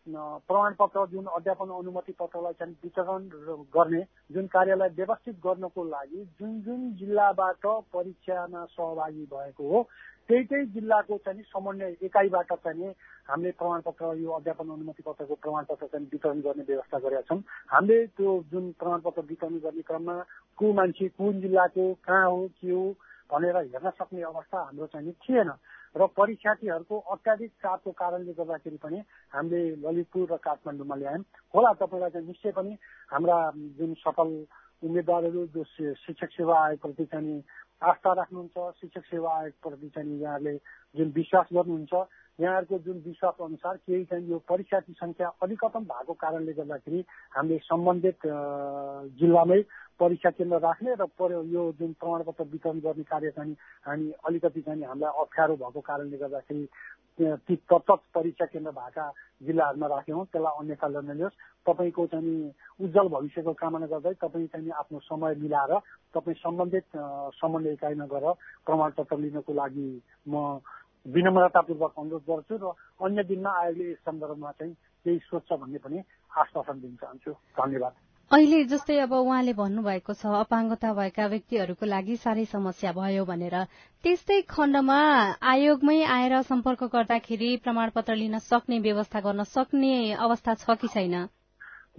प्रमाणपत्र 0.08 1.06
जुन 1.12 1.26
अध्यापन 1.32 1.70
अनुमति 1.72 2.12
पत्रलाई 2.20 2.54
चाहिँ 2.60 2.76
वितरण 2.84 3.28
गर्ने 3.72 4.02
जुन 4.32 4.46
कार्यालय 4.48 4.90
व्यवस्थित 4.96 5.36
गर्नको 5.40 5.84
लागि 5.86 6.24
जुन 6.40 6.60
जुन 6.62 6.92
जिल्लाबाट 7.00 7.66
परीक्षामा 7.94 8.66
सहभागी 8.66 9.24
भएको 9.32 9.64
हो 9.64 9.84
त्यही 10.30 10.44
त्यही 10.44 10.66
जिल्लाको 10.76 11.18
चाहिँ 11.18 11.44
समन्वय 11.44 11.96
एकाइबाट 12.04 12.52
चाहिँ 12.54 12.92
हामीले 13.30 13.52
प्रमाणपत्र 13.52 14.14
यो 14.20 14.32
अध्यापन 14.32 14.70
अनुमति 14.76 15.04
पत्रको 15.08 15.36
प्रमाणपत्र 15.36 15.88
चाहिँ 15.88 16.08
वितरण 16.12 16.40
गर्ने 16.42 16.64
व्यवस्था 16.64 17.00
गरेका 17.00 17.22
छौँ। 17.22 17.40
हामीले 17.68 18.06
त्यो 18.08 18.32
जुन 18.52 18.72
प्रमाणपत्र 18.80 19.22
वितरण 19.24 19.58
गर्ने 19.64 19.82
क्रममा 19.88 20.16
को 20.58 20.74
मान्छे 20.74 21.08
कुन 21.18 21.40
जिल्लाको 21.42 21.94
कहाँ 22.06 22.30
हो 22.30 22.48
के 22.62 22.72
हो 22.72 22.84
भनेर 23.32 23.58
हेर्न 23.58 23.90
सक्ने 23.90 24.22
अवस्था 24.22 24.58
हाम्रो 24.60 24.86
चाहिँ 24.94 25.14
थिएन। 25.24 25.52
र 25.96 26.06
परीक्षार्थीहरूको 26.18 26.98
अत्याधिक 27.14 27.52
चापको 27.62 27.92
कारणले 27.92 28.34
गर्दाखेरि 28.34 28.78
पनि 28.82 29.00
हामीले 29.34 29.62
ललितपुर 29.82 30.28
र 30.32 30.38
काठमाडौँमा 30.42 30.96
ल्यायौँ। 30.96 31.24
होला 31.54 31.72
तपाईँलाई 31.78 32.10
चाहिँ 32.10 32.28
निश्चय 32.28 32.52
पनि 32.58 32.78
हाम्रा 33.14 33.38
जुन 33.78 33.94
सफल 34.02 34.30
उम्मेद्वारहरू 34.84 35.46
जो 35.54 35.64
शिक्षक 35.64 36.30
सेवा 36.34 36.56
आयोगप्रति 36.66 37.06
चाहिँ 37.06 37.44
आस्था 37.84 38.14
राख्नुहुन्छ 38.14 38.58
शिक्षक 38.82 39.06
सेवा 39.06 39.30
आयोगप्रति 39.38 39.90
चाहिँ 39.96 40.20
यहाँहरूले 40.20 40.58
जुन 40.96 41.08
विश्वास 41.16 41.48
गर्नुहुन्छ 41.54 41.94
यहाँहरूको 42.40 42.78
जुन 42.80 42.98
विश्वास 43.06 43.36
अनुसार 43.42 43.76
केही 43.78 44.04
चाहिँ 44.06 44.30
यो 44.30 44.38
परीक्षार्थी 44.50 44.94
संख्या 44.94 45.28
अधिकतम 45.44 45.84
भएको 45.86 46.14
कारणले 46.14 46.54
गर्दाखेरि 46.54 47.04
हामीले 47.36 47.58
सम्बन्धित 47.70 48.20
जिल्लामै 49.22 49.62
परीक्षा 50.00 50.30
केन्द्र 50.30 50.58
राख्ने 50.60 50.94
र 50.96 51.06
यो 51.48 51.72
जुन 51.80 51.92
प्रमाणपत्र 51.94 52.44
वितरण 52.52 52.80
गर्ने 52.80 53.04
कार्य 53.04 53.30
चाहिँ 53.32 53.56
हामी 53.86 54.12
अलिकति 54.26 54.62
चाहिँ 54.62 54.84
हामीलाई 54.84 55.22
अप्ठ्यारो 55.22 55.56
भएको 55.56 55.82
कारणले 55.82 56.18
गर्दाखेरि 56.18 56.66
ती 57.20 57.56
प्रत्यक्ष 57.70 58.06
परीक्षा 58.14 58.46
केन्द्र 58.46 58.72
भएका 58.74 59.06
जिल्लाहरूमा 59.46 59.88
राख्यौँ। 59.88 60.26
त्यसलाई 60.26 60.58
अन्यथा 60.60 60.88
नलियोस् 60.88 61.38
तपाईँको 61.66 62.06
चाहिँ 62.10 62.38
उज्जवल 62.82 63.08
भविष्यको 63.08 63.54
कामना 63.54 63.88
गर्दै 63.88 64.14
तपाईँ 64.18 64.48
चाहिँ 64.50 64.72
आफ्नो 64.82 65.00
समय 65.04 65.36
मिलाएर 65.38 65.74
तपाईँ 66.16 66.42
सम्बन्धित 66.42 66.86
समन्वय 67.38 67.74
इकाइमा 67.74 68.06
गएर 68.10 68.26
प्रमाणपत्र 68.66 69.18
लिनको 69.18 69.54
लागि 69.54 69.90
म 70.28 70.58
विनम्रतापूर्वक 71.06 71.94
अनुरोध 72.00 72.24
गर्छु 72.24 72.56
र 72.58 72.74
अन्य 72.98 73.24
दिनमा 73.30 73.52
आयोगले 73.52 73.92
यस 73.92 74.02
सन्दर्भमा 74.08 74.52
चाहिँ 74.58 74.74
केही 75.06 75.18
सोध्छ 75.22 75.52
भन्ने 75.54 75.80
पनि 75.86 76.00
आश्वासन 76.32 76.80
दिन 76.82 76.96
चाहन्छु। 76.96 77.32
धन्यवाद। 77.60 77.94
अहिले 78.34 78.60
जस्तै 78.66 78.96
अब 78.98 79.12
उहाँले 79.16 79.54
भन्नुभएको 79.54 80.14
छ 80.14 80.30
अपाङ्गता 80.36 80.94
भएका 81.00 81.26
व्यक्तिहरूको 81.34 81.86
लागि 81.86 82.16
साह्रै 82.18 82.46
समस्या 82.50 82.94
भयो 82.94 83.26
भनेर। 83.26 83.56
त्यस्तै 84.04 84.38
खण्डमा 84.50 84.98
आयोगमै 85.52 85.98
आएर 86.14 86.42
सम्पर्क 86.48 86.82
गर्दाखेरि 86.96 87.50
प्रमाणपत्र 87.62 88.16
लिन 88.16 88.40
सक्ने 88.46 88.80
व्यवस्था 88.88 89.22
गर्न 89.28 89.44
सक्ने 89.52 89.94
अवस्था 90.20 90.56
छ 90.56 90.78
कि 90.82 90.90
छैन? 90.96 91.16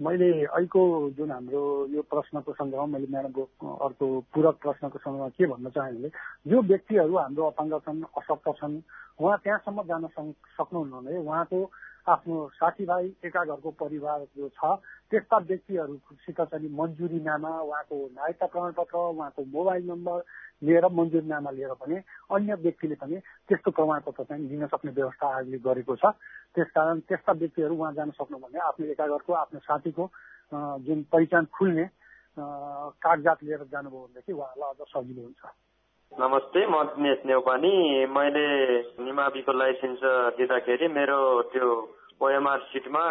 मैले 0.01 0.29
अहिलेको 0.43 0.81
जुन 1.15 1.31
हाम्रो 1.31 1.63
यो 1.95 2.01
प्रश्नको 2.11 2.51
सन्दर्भमा 2.51 2.85
मैले 2.91 3.07
म्याडमको 3.07 3.75
अर्को 3.81 4.05
पूरक 4.35 4.55
प्रश्नको 4.59 4.99
सन्दर्भमा 4.99 5.29
के 5.39 5.47
भन्न 5.47 5.69
चाहेँ 5.71 5.95
भने 5.95 6.09
जो 6.47 6.61
व्यक्तिहरू 6.67 7.17
हाम्रो 7.17 7.43
अपाङ्ग 7.47 7.79
छन् 7.87 8.03
अशक्त 8.13 8.55
छन् 8.59 8.79
उहाँ 9.23 9.37
त्यहाँसम्म 9.39 9.87
जान 9.87 10.11
सक्नुहुन्न 10.11 11.17
उहाँको 11.23 11.59
आफ्नो 12.07 12.37
साथीभाइ 12.53 13.05
एका 13.25 13.43
घरको 13.45 13.71
परिवार 13.73 14.25
जो 14.37 14.49
छ 14.51 14.77
त्यस्ता 15.11 15.37
व्यक्तिहरूसित 15.49 16.41
चाहिँ 16.41 16.69
मन्जुरीनामा 16.71 17.49
उहाँको 17.61 17.97
नागरिकता 18.13 18.45
प्रमाणपत्र 18.45 18.97
उहाँको 18.97 19.45
मोबाइल 19.45 19.83
नम्बर 19.89 20.23
लिएर 20.63 20.85
मन्जुरीनामा 20.91 21.51
लिएर 21.51 21.73
पनि 21.81 21.95
अन्य 22.29 22.53
व्यक्तिले 22.61 22.95
पनि 22.95 23.17
त्यस्तो 23.49 23.71
प्रमाणपत्र 23.71 24.23
चाहिँ 24.23 24.49
लिन 24.49 24.65
सक्ने 24.67 24.91
व्यवस्था 24.91 25.25
आयोगले 25.35 25.57
गरेको 25.65 25.95
छ। 25.95 26.13
त्यसकारण 26.55 26.99
त्यस्ता 27.09 27.31
व्यक्तिहरू 27.33 27.75
उहाँ 27.75 27.93
जान 27.93 28.11
सक्नु 28.13 28.37
भने 28.37 28.59
आफ्नो 28.61 28.85
एका 28.87 29.07
घरको 29.07 29.33
आफ्नो 29.33 29.59
साथीको 29.59 30.09
जुन 30.85 31.03
पहिचान 31.11 31.45
खुल्ने 31.51 31.85
कागजात 32.37 33.43
लिएर 33.43 33.63
जानुभयो 33.65 34.01
भनेदेखि 34.01 34.31
उहाँहरूलाई 34.31 34.69
अझ 34.71 34.87
सजिलो 34.93 35.21
हुन्छ। 35.21 35.43
नमस्ते 36.15 36.61
म 36.71 36.75
दिनेश 36.95 37.19
नेउपानी। 37.27 37.69
मैले 38.07 38.47
निमाविको 39.03 39.51
लाइसेन्स 39.51 39.99
दिँदाखेरि 40.37 40.87
मेरो 40.87 41.19
त्यो 41.51 41.67
ओएमआर 42.23 42.59
सिटमा 42.71 43.03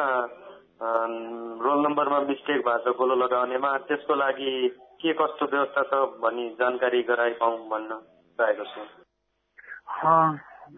रोल 1.60 1.78
नम्बरमा 1.84 2.20
मिस्टेक 2.24 2.60
भएको 2.64 2.92
गोलो 2.96 3.14
लगाउनेमा 3.14 3.76
त्यसको 3.84 4.14
लागि 4.14 4.52
के 5.04 5.12
कस्तो 5.20 5.44
व्यवस्था 5.52 5.82
छ 5.84 6.00
भनी 6.24 6.48
जानकारी 6.56 7.02
गराइपाउँ 7.04 7.58
भन्न 7.68 8.00
चाहेको 8.38 8.64
छु। 8.72 8.80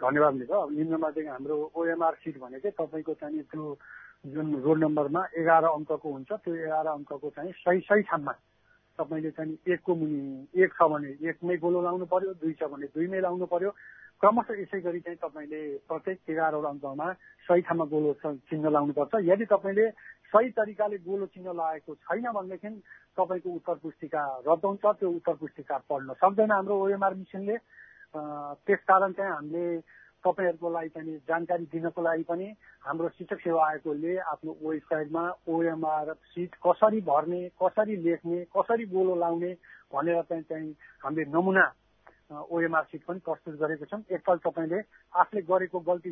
धन्यवाद 0.03 0.35
मित्र 0.35 0.67
निम्नमा 0.75 1.11
चाहिँ 1.11 1.31
हाम्रो 1.31 1.57
ओएमआर 1.79 2.15
सिट 2.27 2.43
भनेको 2.43 2.71
तपाईँको 2.75 3.15
चाहिँ 3.23 3.43
त्यो 3.55 3.65
जुन 4.35 4.55
रोल 4.67 4.79
नम्बरमा 4.83 5.23
एघार 5.39 5.65
अङ्कको 5.71 6.09
हुन्छ 6.11 6.33
त्यो 6.43 6.55
एघार 6.67 6.87
अङ्कको 6.91 7.31
चाहिँ 7.31 7.53
सही 7.63 7.81
सही 7.87 8.03
ठाउँमा 8.11 8.35
तपाईँले 8.99 9.31
चाहिँ 9.37 9.59
एकको 9.73 9.95
मुनि 9.95 10.21
एक 10.65 10.73
छ 10.75 10.89
भने 10.93 11.11
एकमै 11.29 11.57
गोलो 11.65 11.83
लाउनु 11.83 12.07
पर्यो 12.07 12.35
दुई 12.43 12.55
छ 12.61 12.69
भने 12.73 12.87
दुईमै 12.95 13.21
लाउनु 13.21 13.47
पर्यो। 13.47 13.71
क्रमशः 14.21 14.61
यसै 14.63 14.81
गरी 14.81 15.01
चाहिँ 15.05 15.19
तपाईँले 15.21 15.61
प्रत्येक 15.89 16.19
एघारवटा 16.31 16.69
अङ्कमा 16.69 17.07
सही 17.47 17.61
ठाउँमा 17.69 17.85
गोलो 17.93 18.11
चिन्ह 18.25 18.69
लाउनुपर्छ। 18.73 19.13
यदि 19.29 19.45
तपाईँले 19.45 19.87
सही 20.33 20.49
तरिकाले 20.57 20.97
गोलो 21.05 21.27
चिन्ह 21.35 21.53
लगाएको 21.53 21.95
छैन 22.01 22.27
भनेदेखि 22.33 22.71
तपाईँको 23.19 23.49
उत्तर 23.61 23.77
पुस्तिका 23.85 24.23
रद्द 24.49 24.65
हुन्छ 24.65 24.85
त्यो 25.01 25.11
उत्तर 25.21 25.35
पुस्तिका 25.37 25.77
पढ्न 25.85 26.13
सक्दैन 26.17 26.51
हाम्रो 26.51 26.75
ओएमआर 26.85 27.15
मिसनले। 27.21 27.57
त्यसकारण 28.65 29.13
चाहिँ 29.13 29.33
हामीले 29.33 29.65
तपाईँहरूको 30.27 30.71
लागि 30.71 30.89
चाहिँ 30.89 31.17
जानकारी 31.25 31.65
दिनको 31.71 32.03
लागि 32.03 32.23
पनि 32.25 32.47
हाम्रो 32.83 33.09
शिक्षक 33.09 33.41
सेवा 33.41 33.67
आयोगले 33.69 34.17
आफ्नो 34.27 34.53
वेबसाइटमा 34.61 35.25
ओएमआर 35.49 36.13
सिट 36.29 36.55
कसरी 36.61 37.01
भर्ने 37.05 37.41
कसरी 37.57 37.97
लेख्ने 38.03 38.45
कसरी 38.51 38.85
गोलो 38.89 39.15
लाउने 39.17 39.53
भनेर 39.93 40.23
चाहिँ 40.25 40.71
हामीले 41.01 41.31
नमुना 41.31 41.67
ओएमआर 42.27 42.85
सिट 42.91 43.03
पनि 43.07 43.21
प्रस्तुत 43.23 43.55
गरेको 43.55 43.85
छौँ। 43.87 44.03
एकपल्ट 44.11 44.41
तपाईँले 44.43 44.79
आफूले 45.15 45.43
गरेको 45.47 45.79
गल्ती 45.81 46.11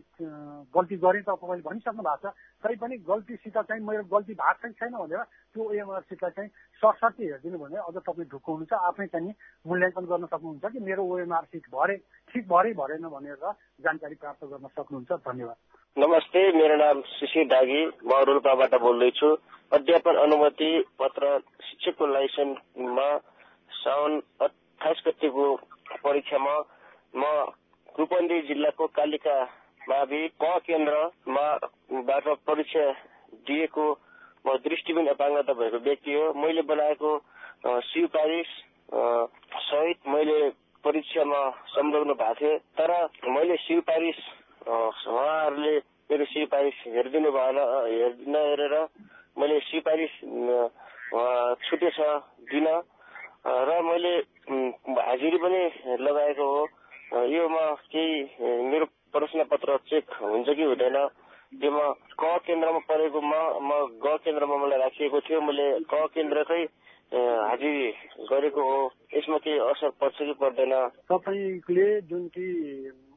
गल्ती 0.70 0.96
गरे 0.96 1.20
त 1.20 1.34
तपाईँले 1.34 1.66
भनिसक्नु 1.66 2.02
भएको 2.02 2.30
छ। 2.30 2.34
तै 2.62 2.74
पनि 2.78 2.96
गल्तीसित 3.02 3.58
चाहिँ 3.58 3.82
मेरो 3.82 4.04
गल्ती 4.06 4.34
भएको 4.34 4.54
छैन 4.62 4.72
छैन 4.78 4.94
भनेर 4.94 5.22
त्यो 5.52 5.62
ओएमआर 5.64 6.02
सिटलाई 6.06 6.30
चाहिँ 6.30 6.50
सरसर्ती 6.82 7.24
हेरिदिनु 7.24 7.58
भने 7.58 7.76
अझ 7.82 7.96
तपाईँ 7.98 8.28
ढुक्क 8.30 8.46
हुनुहुन्छ 8.46 8.72
आफै 8.72 9.06
चाहिँ 9.10 9.34
मूल्याङ्कन 9.66 10.04
गर्न 10.06 10.26
सक्नुहुन्छ 10.30 10.64
कि 10.70 10.80
मेरो 10.86 11.02
ओएमआर 11.02 11.44
सिट 11.50 11.66
भरे 11.74 11.96
ठिक 12.30 12.44
भरे 12.48 12.72
भरेन 12.78 13.08
भनेर 13.10 13.42
जानकारी 13.82 14.14
प्राप्त 14.14 14.44
गर्न 14.44 14.66
सक्नुहुन्छ। 14.70 15.10
धन्यवाद। 15.26 15.58
नमस्ते 15.96 16.40
मेरो 16.52 16.76
नाम 16.76 17.00
शिशिर 17.10 17.46
दागी। 17.48 17.82
म 18.06 18.22
रोल्पाबाट 18.22 18.74
बोल्दैछु। 18.80 19.28
अध्यापन 19.72 20.14
अनुमति 20.22 20.70
पत्र 20.98 21.38
शिक्षकको 21.66 22.06
लाइसेन्समा 22.06 23.08
साउन 23.70 24.20
अठाइस 24.40 25.02
गतिको 25.06 25.46
परीक्षामा 26.04 26.54
म 27.16 27.24
रूपन्दी 27.98 28.40
जिल्लाको 28.48 28.86
कालिका 28.96 29.36
मावि 29.88 30.22
क 30.42 30.44
केन्द्रमाबाट 30.66 32.26
परीक्षा 32.48 32.84
दिएको 33.46 33.86
म 34.46 34.56
दृष्टिबिन 34.64 35.06
अपाङ्गता 35.08 35.52
भएको 35.52 35.78
व्यक्ति 35.84 36.12
हो। 36.14 36.32
मैले 36.34 36.62
बनाएको 36.68 37.10
सिफारिस 37.84 38.50
सहित 38.90 39.98
मैले 40.08 40.38
परीक्षामा 40.84 41.40
संलग्न 41.72 42.12
भएको 42.12 42.34
थिएँ। 42.40 42.58
तर 42.76 42.90
मैले 43.28 43.56
सिफारिस 43.64 44.18
उहाँहरूले 44.68 45.76
मेरो 46.10 46.24
सिफारिस 46.32 46.76
हेरिदिनु 46.86 47.30
भएन 47.32 47.58
नहेरेर 48.28 48.74
मैले 49.38 49.60
सिफारिस 49.70 50.12
छुटेछ 51.64 51.98
दिन। 52.52 52.68
र 53.46 53.80
मैले 53.84 54.12
हाजिरी 54.48 55.38
पनि 55.38 55.60
लगाएको 56.04 56.44
हो। 56.44 56.62
योमा 57.32 57.64
केही 57.92 58.14
मेरो 58.70 58.84
प्रश्न 59.12 59.44
पत्र 59.50 59.76
चेक 59.88 60.12
हुन्छ 60.20 60.48
कि 60.56 60.62
हुँदैन? 60.62 60.96
त्योमा 61.60 61.86
क 62.20 62.22
केन्द्रमा 62.46 62.78
परेकोमा 62.88 63.40
म 63.62 63.70
ग 64.04 64.16
केन्द्रमा 64.24 64.56
मलाई 64.56 64.78
राखिएको 64.78 65.20
थियो। 65.20 65.40
मैले 65.40 65.66
क 65.86 65.94
केन्द्रकै 66.14 66.62
हाजिर 67.14 67.74
गरेको 68.30 68.62
हो। 68.62 68.78
यसमा 69.14 69.38
केही 69.38 69.58
असर 69.70 69.90
पर्छ 70.00 70.16
कि 70.18 70.32
पर्दैन? 70.40 70.74
तपाईँले 71.08 71.88
जुन 72.10 72.26
कि 72.34 72.46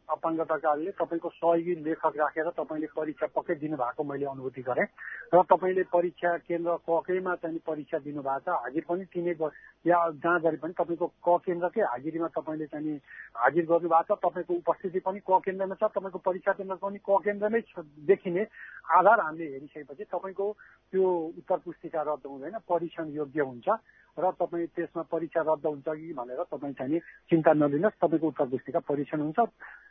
अपाङ्गता 0.09 0.55
कारणले 0.57 0.91
तपाईँको 0.93 1.29
सहयोगी 1.31 1.73
लेखक 1.83 2.15
राखेर 2.15 2.49
तपाईँले 2.55 2.87
परीक्षा 2.95 3.27
पक्कै 3.29 3.55
दिनुभएको 3.57 4.03
मैले 4.03 4.25
अनुभूति 4.25 4.61
गरेँ। 4.63 4.87
र 5.27 5.41
तपाईँले 5.43 5.83
परीक्षा 5.91 6.29
केन्द्र 6.47 6.75
ककैमा 6.87 7.35
चाहिँ 7.35 7.59
परीक्षा 7.61 7.97
दिनुभएको 7.99 8.39
छ 8.41 8.55
हाजिर 8.57 8.83
पनि 8.87 9.03
तिनै 9.05 9.35
या 9.85 9.97
जहाँ 10.15 10.39
गरे 10.41 10.57
पनि 10.57 10.73
तपाईँको 10.73 11.07
क 11.19 11.27
केन्द्रकै 11.43 11.81
हाजिरीमा 11.83 12.27
तपाईँले 12.33 12.65
चाहिँ 12.67 12.95
हाजिर 13.35 13.65
गर्नुभएको 13.65 14.15
छ। 14.15 14.19
तपाईँको 14.23 14.53
उपस्थिति 14.55 14.99
पनि 15.03 15.19
क 15.21 15.39
केन्द्रमा 15.43 15.75
छ 15.75 15.91
तपाईँको 15.91 16.19
परीक्षा 16.23 16.51
केन्द्र 16.55 16.75
पनि 16.79 16.99
क 16.99 17.19
केन्द्रमै 17.27 17.61
देखिने 18.07 18.47
आधार 18.95 19.19
हामीले 19.19 19.45
हेरिसकेपछि 19.53 20.03
तपाईँको 20.07 20.45
त्यो 20.93 21.03
उत्तर 21.35 21.57
पुस्तिका 21.67 22.01
रद्द 22.07 22.25
हुँदैन 22.25 22.57
परीक्षण 22.63 23.11
योग्य 23.11 23.41
हुन्छ। 23.43 23.67
र 24.17 24.31
तपाईँ 24.41 24.67
त्यसमा 24.75 25.01
परीक्षा 25.13 25.41
रद्द 25.47 25.65
हुन्छ 25.65 25.87
कि 25.87 26.13
भनेर 26.17 26.41
तपाईँ 26.51 26.73
चाहिँ 26.73 26.99
चिन्ता 27.29 27.53
नलिनुहोस् 27.53 28.01
तपाईँको 28.01 28.27
उत्तर 28.27 28.45
पुस्तिका 28.49 28.79
परीक्षण 28.89 29.19
हुन्छ। 29.21 29.39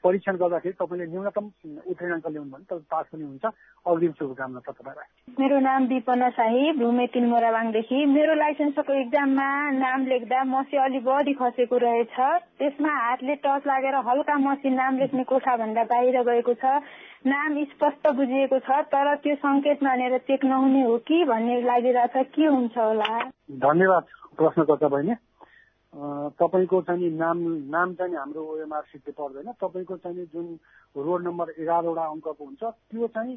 परीक्षण 0.04 0.34
गर्दाखेरि 0.36 0.74
तपाईँले 0.80 1.06
न्यूनतम 1.06 1.46
उत्तीर्णाङ्क 1.86 2.26
ल्याउनु 2.26 2.50
भने 2.50 2.64
तपाईँ 2.66 2.90
पास 2.90 3.06
पनि 3.12 3.24
हुन्छ। 3.24 3.44
अग्रिम 3.86 4.12
शुभकामना 4.18 4.60
छ 4.60 4.68
तपाईँलाई। 4.74 5.08
मेरो 5.38 5.58
नाम 5.60 5.86
विपना 5.86 6.28
शाही 6.30 6.72
भूमे 6.78 7.06
तिन 7.14 7.26
मोराबाङदेखि 7.30 7.98
मेरो 8.06 8.34
लाइसेन्सको 8.34 8.92
इक्जाममा 9.00 9.48
नाम 9.78 10.06
लेख्दा 10.06 10.42
मसी 10.44 10.76
अलि 10.76 11.00
बढी 11.06 11.34
खसेको 11.38 11.76
रहेछ। 11.76 12.16
त्यसमा 12.58 12.92
हातले 12.98 13.34
टच 13.46 13.62
लागेर 13.66 13.94
हल्का 14.06 14.36
मसी 14.38 14.70
नाम 14.70 14.98
लेख्ने 14.98 15.24
कोठा 15.24 15.56
भन्दा 15.56 15.84
बाहिर 15.86 16.22
गएको 16.22 16.54
छ। 16.54 16.82
नाम 17.26 17.54
स्पष्ट 17.64 18.04
बुझिएको 18.16 18.58
छ 18.58 18.70
तर 18.90 19.14
त्यो 19.22 19.34
सङ्केत 19.34 19.82
मानेर 19.82 20.18
चेक 20.26 20.44
नहुने 20.44 20.82
हो 20.82 20.96
कि 21.06 21.24
भन्ने 21.24 21.60
लागिरहेछ। 21.62 22.16
के 22.16 22.46
हुन्छ 22.46 22.76
होला? 22.78 23.18
धन्यवाद। 23.50 24.04
प्रश्नकर्ता 24.38 24.88
बहिनी 24.88 25.14
तपाईँको 26.38 26.80
चाहिँ 26.82 27.10
नाम 27.16 27.38
नाम 27.72 27.94
चाहिँ 27.94 28.16
हाम्रो 28.16 28.42
ओएमआर 28.44 28.84
पर्दैन। 29.10 29.52
तपाईँको 29.56 29.96
चाहिँ 29.96 30.24
जुन 30.32 30.46
रोड 30.96 31.22
नम्बर 31.24 31.50
एघारवटा 31.58 32.04
अङ्कको 32.04 32.44
हुन्छ 32.44 32.62
त्यो 32.62 33.06
चाहिँ 33.16 33.36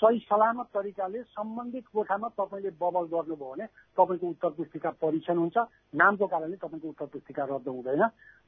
सही 0.00 0.18
सलामत 0.26 0.66
तरिकाले 0.74 1.22
सम्बन्धित 1.22 1.84
कोठामा 1.94 2.28
तपाईँले 2.34 2.70
बबल 2.82 3.04
गर्नुभयो 3.14 3.36
भने 3.36 3.66
तपाईँको 3.98 4.26
उत्तर 4.26 4.50
पुस्तिका 4.58 4.90
परीक्षण 5.02 5.36
हुन्छ। 5.38 5.56
नामको 5.94 6.26
कारणले 6.26 6.56
तपाईँको 6.56 6.88
उत्तर 6.88 7.06
पुस्तिका 7.14 7.44
रद्द 7.44 7.68
हुँदैन। 7.68 8.02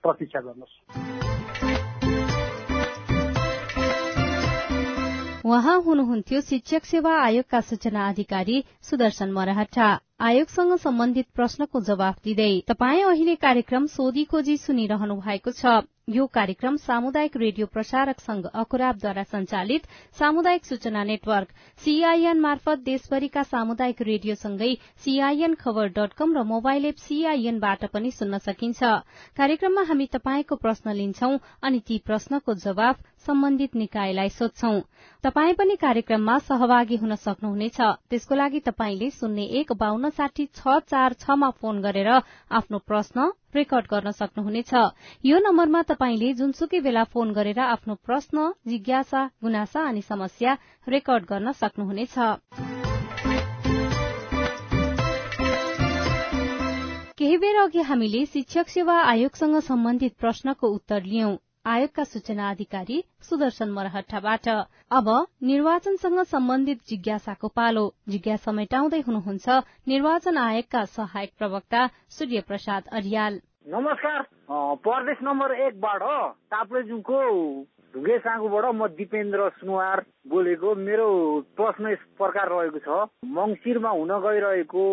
प्रतीक्षा 0.05 0.41
गर्नुहोस्। 0.41 0.75
उहाँ 5.45 5.79
हुनुहुन्थ्यो 5.83 6.41
शिक्षक 6.41 6.85
सेवा 6.85 7.13
आयोगका 7.21 7.61
सूचना 7.61 8.09
अधिकारी 8.09 8.57
सुदर्शन 8.81 9.31
मरहटा 9.33 9.87
आयोगसँग 10.23 10.75
सम्बन्धित 10.79 11.26
प्रश्नको 11.35 11.81
जवाफ 11.83 12.19
दिँदै 12.25 12.52
तपाईँ 12.69 13.02
अहिले 13.05 13.35
कार्यक्रम 13.43 13.87
सोधी 13.91 14.25
खोजी 14.25 14.57
सुनिरहनु 14.57 15.17
भएको 15.19 15.50
छ। 15.52 15.83
यो 16.11 16.26
कार्यक्रम 16.26 16.76
सामुदायिक 16.76 17.37
रेडियो 17.37 17.67
प्रसारक 17.67 18.21
संघ 18.21 18.44
अकुराबद्वारा 18.53 19.23
संचालित 19.25 19.83
सामुदायिक 20.18 20.64
सूचना 20.64 21.03
नेटवर्क 21.05 21.49
सीआईएन 21.83 22.40
मार्फत 22.40 22.79
देशभरिका 22.87 23.42
सामुदायिक 23.42 24.03
रेडियोसँगै 24.03 24.73
सीआईएन 25.05 25.55
खबर 25.55 25.88
डट 25.99 26.12
कम 26.18 26.35
र 26.37 26.42
मोबाइल 26.44 26.85
एप 26.87 26.97
सीआईएनबाट 27.03 27.85
पनि 27.94 28.11
सुन्न 28.11 28.38
सकिन्छ। 28.38 28.83
कार्यक्रममा 29.37 29.83
हामी 29.90 30.07
तपाईँको 30.12 30.57
प्रश्न 30.57 30.94
लिन्छौं 30.94 31.38
अनि 31.62 31.81
ती 31.87 31.99
प्रश्नको 32.07 32.55
जवाफ 32.66 33.03
सम्बन्धित 33.27 33.77
निकायलाई 33.77 34.29
सोध्छौं। 34.31 34.81
तपाई 35.25 35.53
पनि 35.55 35.77
कार्यक्रममा 35.79 36.38
सहभागी 36.42 36.97
हुन 36.97 37.14
सक्नुहुनेछ। 37.16 37.81
त्यसको 38.11 38.35
लागि 38.35 38.61
तपाईँले 38.66 39.11
शून्य 39.12 39.42
एक 39.61 39.73
बान्न 39.79 40.11
साठी 40.12 40.46
छ 40.55 40.79
चार 40.87 41.12
छमा 41.20 41.51
फोन 41.59 41.81
गरेर 41.83 42.09
आफ्नो 42.53 42.79
प्रश्न 42.87 43.27
रेकर्ड 43.55 43.87
गर्न 43.90 44.11
सक्नुहुनेछ 44.12 44.72
यो 45.25 45.38
नम्बरमा 45.40 45.83
तपाईँले 45.88 46.33
जुनसुकै 46.35 46.81
बेला 46.81 47.05
फोन 47.12 47.33
गरेर 47.33 47.61
आफ्नो 47.66 47.94
प्रश्न 48.05 48.46
जिज्ञासा 48.66 49.25
गुनासा 49.42 49.87
अनि 49.88 50.03
समस्या 50.05 50.57
रेकर्ड 50.87 51.25
गर्न 51.29 51.53
सक्नुहुनेछ 51.59 52.18
केही 57.18 57.37
बेर 57.38 57.57
अघि 57.59 57.83
हामीले 57.85 58.25
शिक्षक 58.29 58.68
सेवा 58.70 58.94
आयोगसँग 59.07 59.59
सम्बन्धित 59.64 60.14
प्रश्नको 60.20 60.68
उत्तर 60.75 61.03
लियौं 61.05 61.35
आयोगका 61.64 62.05
सूचना 62.05 62.48
अधिकारी 62.51 62.96
सुदर्शन 63.22 63.70
मरहट्टाबाट। 63.70 64.48
अब 64.90 65.09
निर्वाचनसँग 65.46 66.18
सम्बन्धित 66.27 66.79
जिज्ञासाको 66.88 67.48
पालो। 67.48 67.85
जिज्ञासा 68.09 68.53
मेटाउँदै 68.53 69.01
हुनुहुन्छ 69.07 69.48
निर्वाचन 69.88 70.37
आयोगका 70.38 70.83
सहायक 70.90 71.31
प्रवक्ता 71.38 71.87
सूर्य 72.11 72.40
प्रसाद 72.48 72.88
अरियाल। 72.92 73.38
नमस्कार। 73.75 74.22
प्रदेश 74.83 75.18
नम्बर 75.22 75.55
एकबाट 75.62 76.03
ताप्लेजुङको 76.51 77.20
ढुङ्गे 77.94 78.18
साँगुबाट 78.18 78.66
म 78.75 78.88
दिपेन्द्र 78.98 79.48
सुनवार 79.62 80.05
बोलेको। 80.35 80.75
मेरो 80.83 81.07
प्रश्न 81.55 81.92
यस 81.92 82.03
प्रकार 82.18 82.51
रहेको 82.51 82.79
छ। 82.83 83.07
मङ्सिरमा 83.38 83.90
हुन 83.92 84.11
गइरहेको 84.27 84.87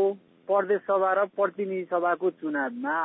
प्रदेश 0.48 0.82
सभा 0.86 1.12
र 1.18 1.26
प्रतिनिधि 1.34 1.90
सभाको 1.90 2.30
चुनावमा 2.38 3.00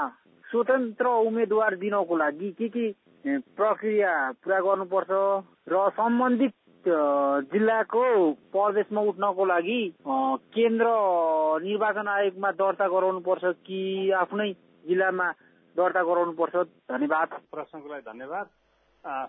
स्वतन्त्र 0.44 1.07
उम्मेद्वार 1.27 1.74
दिनको 1.81 2.16
लागि 2.16 2.50
के 2.61 2.68
के 2.68 2.87
प्रक्रिया 3.27 4.13
पुरा 4.45 4.59
गर्नुपर्छ 4.61 5.11
र 5.69 5.89
सम्बन्धित 5.97 6.53
जिल्लाको 6.85 8.05
प्रदेशमा 8.53 9.01
उठ्नको 9.01 9.45
लागि 9.45 9.81
केन्द्र 10.53 10.89
निर्वाचन 11.65 12.09
आयोगमा 12.09 12.51
दर्ता 12.61 12.89
गराउनुपर्छ 12.89 13.45
कि 13.65 14.11
आफ्नै 14.21 14.51
जिल्लामा 14.85 15.31
दर्ता 15.77 16.03
गराउनुपर्छ? 16.05 16.57
धन्यवाद। 16.93 17.29
प्रश्नको 17.53 17.89
लागि 17.89 18.05
धन्यवाद। 18.05 18.47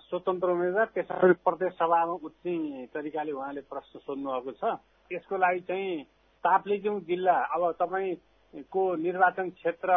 स्वतन्त्र 0.03 0.49
उम्मेद्वार 0.49 0.85
त्यसरी 0.95 1.33
प्रदेश 1.47 1.71
सभामा 1.79 2.13
उठ्ने 2.27 2.85
तरिकाले 2.93 3.31
उहाँले 3.31 3.61
प्रश्न 3.71 3.99
सोध्नु 3.99 4.31
भएको 4.31 4.51
छ। 4.59 4.75
यसको 5.11 5.37
लागि 5.37 5.59
चाहिँ 5.67 6.03
ताप्लेजुङ 6.43 6.99
जिल्ला 7.07 7.37
अब 7.55 7.71
तपाईँको 7.79 8.83
निर्वाचन 8.95 9.49
क्षेत्र 9.55 9.89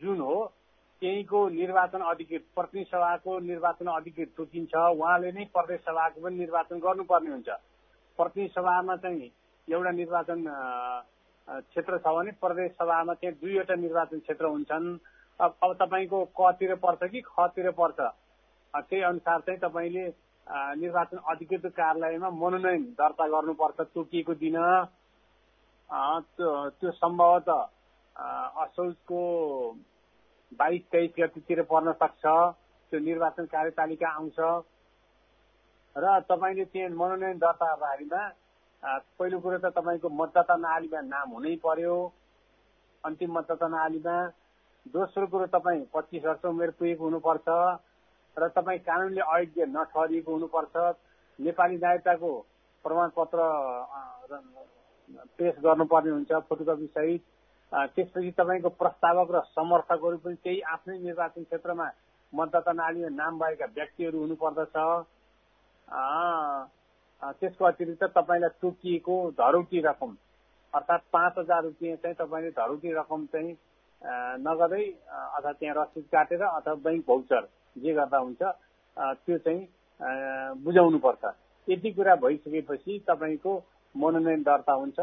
जुन 0.00 0.20
हो 0.20 0.38
त्यहीँको 1.02 1.48
निर्वाचन 1.48 2.00
अधिकृत 2.02 2.44
प्रतिनिधि 2.54 2.90
सभाको 2.90 3.38
निर्वाचन 3.40 3.86
अधिकृत 3.88 4.30
तोकिन्छ। 4.36 4.74
उहाँले 4.74 5.30
नै 5.32 5.44
प्रदेश 5.54 5.80
सभाको 5.80 6.20
पनि 6.20 6.36
निर्वाचन 6.36 6.78
गर्नुपर्ने 6.78 7.30
हुन्छ। 7.30 7.48
प्रतिनिधि 8.18 8.52
सभामा 8.54 8.96
चाहिँ 8.98 9.30
एउटा 9.68 9.90
निर्वाचन 9.90 10.38
क्षेत्र 11.48 11.98
छ 11.98 12.06
भने 12.16 12.30
प्रदेश 12.40 12.70
सभामा 12.72 13.14
चाहिँ 13.14 13.34
दुईवटा 13.38 13.74
निर्वाचन 13.76 14.18
क्षेत्र 14.18 14.44
हुन्छन्। 14.46 14.86
अब 15.40 15.54
अब 15.62 15.74
तपाईँको 15.80 16.24
कतिर 16.34 16.74
पर्छ 16.82 17.10
कि 17.10 17.20
खतिर 17.22 17.70
पर्छ? 17.78 18.00
त्यही 18.74 19.02
अनुसार 19.02 19.40
चाहिँ 19.40 19.60
तपाईँले 19.60 20.04
निर्वाचन 20.76 21.18
अधिकृत 21.30 21.66
कार्यालयमा 21.78 22.30
मनोनयन 22.42 22.82
दर्ता 22.98 23.26
गर्नुपर्छ। 23.28 23.80
तोकिएको 23.94 24.34
दिन 24.34 24.56
त्यो 25.88 26.90
सम्भवतः 26.92 27.60
असोजको 28.62 29.20
बाइस 30.52 30.82
तेइस 30.92 31.10
गतितिर 31.18 31.62
पर्न 31.70 31.92
सक्छ। 32.02 32.24
त्यो 32.92 33.00
निर्वाचन 33.00 33.44
कार्यतालिका 33.52 34.08
आउँछ। 34.08 34.38
र 35.96 36.18
तपाईँले 36.30 36.64
त्यहाँ 36.72 36.90
मनोनयन 36.90 37.38
दर्ता 37.38 37.66
गर्दाखेरिमा 37.74 38.22
पहिलो 39.18 39.38
कुरो 39.40 39.58
त 39.58 39.72
तपाईँको 39.76 40.08
मतदाता 40.08 40.56
नालीमा 40.56 41.00
नाम 41.12 41.28
हुनै 41.34 41.54
पर्यो। 41.64 41.96
अन्तिम 43.04 43.30
मतदाता 43.36 43.68
नालीमा 43.68 44.16
दोस्रो 44.86 45.26
कुरो 45.26 45.46
तपाईँ 45.52 45.84
पच्चिस 45.94 46.24
वर्ष 46.24 46.44
उमेर 46.46 46.70
पुगेको 46.78 47.04
हुनुपर्छ। 47.04 47.48
र 48.36 48.48
तपाईँ 48.56 48.78
कानुनले 48.88 49.20
अयोग्य 49.20 49.66
नठहरिएको 49.68 50.32
हुनुपर्छ। 50.32 50.76
नेपाली 51.38 51.76
नागरिकताको 51.76 52.30
प्रमाणपत्र 52.84 53.38
पेश 55.38 55.54
गर्नुपर्ने 55.64 56.10
हुन्छ 56.10 56.32
फोटोकपी 56.48 56.86
सहित। 56.86 57.22
त्यसपछि 57.72 58.30
तपाईँको 58.32 58.68
प्रस्तावक 58.74 59.30
र 59.30 59.40
समर्थकहरू 59.50 60.16
पनि 60.18 60.34
त्यही 60.36 60.60
आफ्नै 60.68 60.98
निर्वाचन 61.00 61.42
क्षेत्रमा 61.44 61.88
मतदाता 62.32 62.72
नालीमा 62.74 63.08
नाम 63.14 63.38
भएका 63.38 63.66
व्यक्तिहरू 63.74 64.18
हुनुपर्दछ। 64.18 64.76
त्यसको 67.32 67.64
अतिरिक्त 67.64 68.04
तपाईँलाई 68.14 68.50
तोकिएको 68.60 69.16
धरौटी 69.34 69.80
रकम 69.80 70.16
अर्थात् 70.72 71.10
पाँच 71.12 71.38
हजार 71.38 71.62
रुपियाँ 71.62 71.96
चाहिँ 71.98 72.16
तपाईँले 72.16 72.50
धरौटी 72.52 72.92
रकम 72.94 73.24
चाहिँ 73.26 73.56
नगदै 74.40 74.84
अथवा 75.36 75.52
त्यहाँ 75.52 75.74
रसिद 75.76 76.04
काटेर 76.12 76.42
अथवा 76.42 76.74
बैङ्क 76.82 77.04
भौचर 77.06 77.48
जे 77.76 77.92
गर्दा 77.94 78.18
हुन्छ 78.18 78.42
त्यो 79.18 79.38
चाहिँ 79.38 79.66
बुझाउनु 80.62 80.98
पर्छ 80.98 81.32
यति 81.68 81.90
कुरा 81.90 82.14
भइसकेपछि 82.16 82.98
तपाईँको 83.08 83.52
मनोनयन 83.94 84.42
दर्ता 84.42 84.72
हुन्छ 84.74 84.98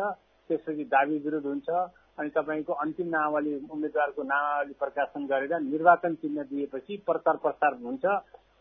त्यसपछि 0.49 0.83
दावी 0.87 1.17
विरोध 1.19 1.45
हुन्छ 1.45 1.69
अनि 2.17 2.29
तपाईँको 2.29 2.73
अन्तिम 2.75 3.07
नामावली 3.09 3.53
उम्मेद्वारको 3.67 4.23
नामावली 4.23 4.73
प्रकाशन 4.79 5.25
गरेर 5.25 5.59
निर्वाचन 5.61 6.15
चिन्ह 6.15 6.43
दिएपछि 6.43 6.97
प्रचार 7.05 7.35
प्रसार 7.37 7.73
हुन्छ 7.83 8.05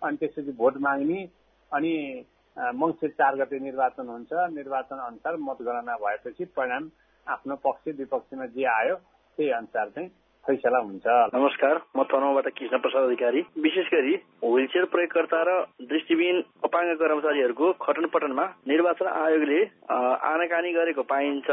अनि 0.03 0.17
त्यसपछि 0.17 0.53
भोट 0.53 0.77
माग्ने 0.79 1.21
अनि 1.73 1.93
मङ्सिर 2.75 3.11
चार 3.11 3.37
गते 3.37 3.59
निर्वाचन 3.61 4.09
हुन्छ। 4.09 4.33
निर्वाचन 4.53 4.99
अनुसार 5.01 5.37
मतगणना 5.39 5.97
भएपछि 5.97 6.45
परिणाम 6.57 6.91
आफ्नो 7.27 7.57
पक्ष 7.65 7.89
विपक्षमा 7.99 8.47
जे 8.49 8.65
आयो 8.71 8.97
त्यही 9.39 9.51
अनुसार 9.53 9.89
चाहिँ 9.91 10.09
फैसला 10.45 10.79
हुन्छ। 10.79 11.07
नमस्कार 11.35 11.79
म 11.97 12.03
तनहुबाट 12.05 12.49
कृष्ण 12.57 12.79
प्रसाद 12.79 13.05
अधिकारी। 13.05 13.41
विशेष 13.65 13.87
गरी 13.93 14.15
व्हीलचेयर 14.45 14.85
प्रयोगकर्ता 14.93 15.41
र 15.49 15.53
दृष्टिविहीन 15.89 16.41
अपाङ्ग 16.65 16.93
कर्मचारीहरूको 17.01 17.73
खटन 17.81 18.07
पटनमा 18.13 18.45
निर्वाचन 18.69 19.07
आयोगले 19.09 19.61
आनाकानी 20.29 20.73
गरेको 20.73 21.03
पाइन्छ। 21.09 21.49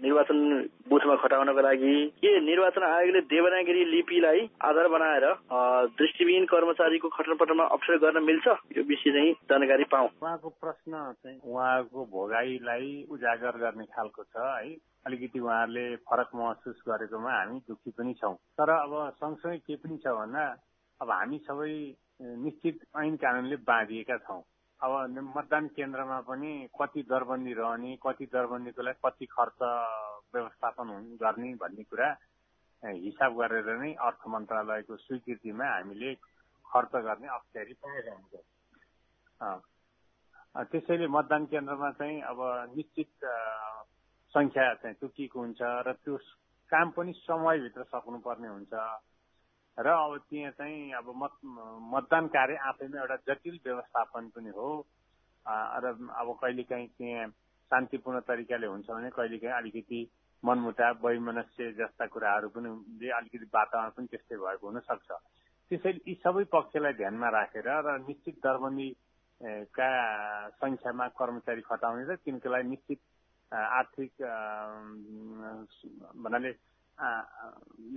निर्वाचन 0.00 0.40
बुथमा 0.88 1.16
खटाउनको 1.20 1.60
लागि। 1.60 1.94
के 2.16 2.30
निर्वाचन 2.40 2.82
आयोगले 2.82 3.20
देवनागरी 3.28 3.84
लिपिलाई 3.92 4.48
आधार 4.64 4.88
बनाएर 4.88 5.24
दृष्टिविहीन 6.00 6.44
कर्मचारीको 6.48 7.08
खटन 7.12 7.34
पटनमा 7.36 7.64
अप्ठ्यारो 7.76 8.00
गर्न 8.00 8.24
मिल्छ? 8.24 8.46
यो 8.76 8.82
विषय 8.88 9.10
चाहिँ 9.10 9.32
जानकारी 9.52 9.84
पाऊ। 9.92 10.06
उहाँको 10.16 10.48
प्रश्न 10.48 10.92
चाहिँ 11.20 11.38
उहाँको 11.44 12.04
भोगाईलाई 12.08 12.88
उजागर 13.10 13.54
गर्ने 13.60 13.84
खालको 13.92 14.22
छ 14.24 14.36
है। 14.56 14.76
अलिकति 15.06 15.38
उहाँहरूले 15.40 15.84
फरक 16.04 16.30
महसुस 16.34 16.78
गरेकोमा 16.88 17.32
हामी 17.32 17.58
दुःखी 17.68 17.90
पनि 17.98 18.12
छौँ। 18.20 18.34
तर 18.58 18.70
अब 18.70 18.92
सँगसँगै 19.16 19.58
के 19.58 19.76
पनि 19.80 19.96
छ 19.98 20.06
भन्दा 20.12 20.44
अब 21.00 21.10
हामी 21.10 21.38
सबै 21.48 21.72
निश्चित 22.44 22.76
ऐन 23.00 23.16
कानूनले 23.16 23.56
बाँधिएका 23.64 24.16
छौँ। 24.26 24.42
अब 24.80 24.92
मतदान 25.36 25.64
केन्द्रमा 25.76 26.18
पनि 26.28 26.52
कति 26.72 27.00
दरबन्दी 27.08 27.52
रहने 27.52 27.96
कति 28.00 28.26
दरबन्दीको 28.32 28.82
लागि 28.82 29.00
कति 29.04 29.26
खर्च 29.32 29.60
व्यवस्थापन 30.34 30.88
गर्ने 31.20 31.50
भन्ने 31.60 31.84
कुरा 31.84 32.08
हिसाब 32.82 33.32
गरेर 33.40 33.68
नै 33.80 33.92
अर्थ 34.00 34.20
मन्त्रालयको 34.28 34.94
स्वीकृतिमा 34.96 35.66
हामीले 35.66 36.10
खर्च 36.64 36.92
गर्ने 37.04 37.28
अप्ठ्यारी 37.28 37.74
पाएका 37.80 38.12
हुन्छौँ। 38.12 39.58
त्यसैले 40.70 41.06
मतदान 41.08 41.42
केन्द्रमा 41.52 41.90
चाहिँ 41.98 42.20
अब 42.30 42.38
निश्चित 42.76 43.12
सङ्ख्या 44.34 44.74
चाहिँ 44.82 44.96
तोकिएको 45.00 45.40
हुन्छ 45.40 45.60
र 45.86 45.92
त्यो 46.04 46.16
काम 46.72 46.90
पनि 46.96 47.12
समयभित्र 47.26 47.82
सक्नुपर्ने 47.84 48.48
हुन्छ। 48.48 48.72
र 49.78 49.88
अब 49.88 50.16
त्यहाँ 50.30 50.50
चाहिँ 50.58 50.92
अब 50.92 51.12
मत 51.16 51.34
मतदान 51.94 52.26
कार्य 52.28 52.56
आफैमा 52.68 53.00
एउटा 53.00 53.16
जटिल 53.28 53.58
व्यवस्थापन 53.66 54.28
पनि 54.36 54.50
हो। 54.56 54.68
र 55.82 55.86
अब 56.20 56.28
कहिलेकाहीँ 56.42 56.88
त्यहाँ 56.98 57.28
शान्तिपूर्ण 57.70 58.20
तरिकाले 58.28 58.66
हुन्छ 58.66 58.86
भने 58.90 59.10
कहिलेकाहीँ 59.10 59.56
अलिकति 59.56 60.00
मनमुटाव 60.42 61.06
वैमनस्य 61.06 61.72
जस्ता 61.78 62.06
कुराहरू 62.06 62.48
पनि 62.54 62.68
अलिकति 63.10 63.46
वातावरण 63.54 63.90
पनि 63.96 64.06
त्यस्तै 64.06 64.36
भएको 64.36 64.66
हुनसक्छ। 64.66 65.10
त्यसैले 65.70 66.00
यी 66.06 66.14
सबै 66.22 66.44
पक्षलाई 66.50 66.92
ध्यानमा 66.92 67.28
राखेर 67.30 67.68
र 67.86 67.98
निश्चित 68.06 68.36
दरबन्दी 68.42 68.88
का 69.70 69.90
सङ्ख्यामा 70.60 71.06
कर्मचारी 71.18 71.62
खटाउने 71.62 72.04
र 72.04 72.16
तिनको 72.24 72.48
लागि 72.50 72.68
निश्चित 72.68 73.00
आर्थिक 73.52 74.12
भन्नाले 76.16 76.50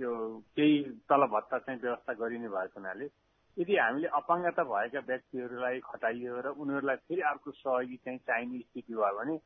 यो 0.02 0.12
केही 0.56 0.82
तलब 1.08 1.30
भत्ता 1.30 1.58
चाहिँ 1.58 1.80
व्यवस्था 1.80 2.12
गरिने 2.14 2.48
भएको 2.48 2.80
हुनाले 2.80 3.08
यदि 3.56 3.76
हामीले 3.76 4.08
अपाङ्गता 4.08 4.62
भएका 4.64 5.00
व्यक्तिहरूलाई 5.06 5.80
खटाइयो 5.80 6.40
र 6.40 6.46
उनीहरूलाई 6.58 6.96
फेरि 7.06 7.22
अर्को 7.22 7.50
सहयोगी 7.52 7.96
चाहिँ 7.96 8.18
चाहिने 8.18 8.58
स्थिति 8.60 8.94
भयो 8.94 9.18
भने 9.18 9.36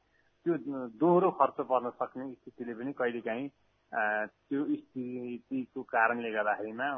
त्यो 0.46 0.54
दोहोरो 0.96 1.30
खर्च 1.30 1.60
पर्न 1.68 1.90
सक्ने 2.00 2.32
स्थितिले 2.34 2.74
पनि 2.74 2.92
कहिलेकाहीँ 2.92 3.48
त्यो 3.92 4.64
स्थितिको 4.64 5.82
कारणले 5.82 6.30
गर्दाखेरिमा 6.32 6.88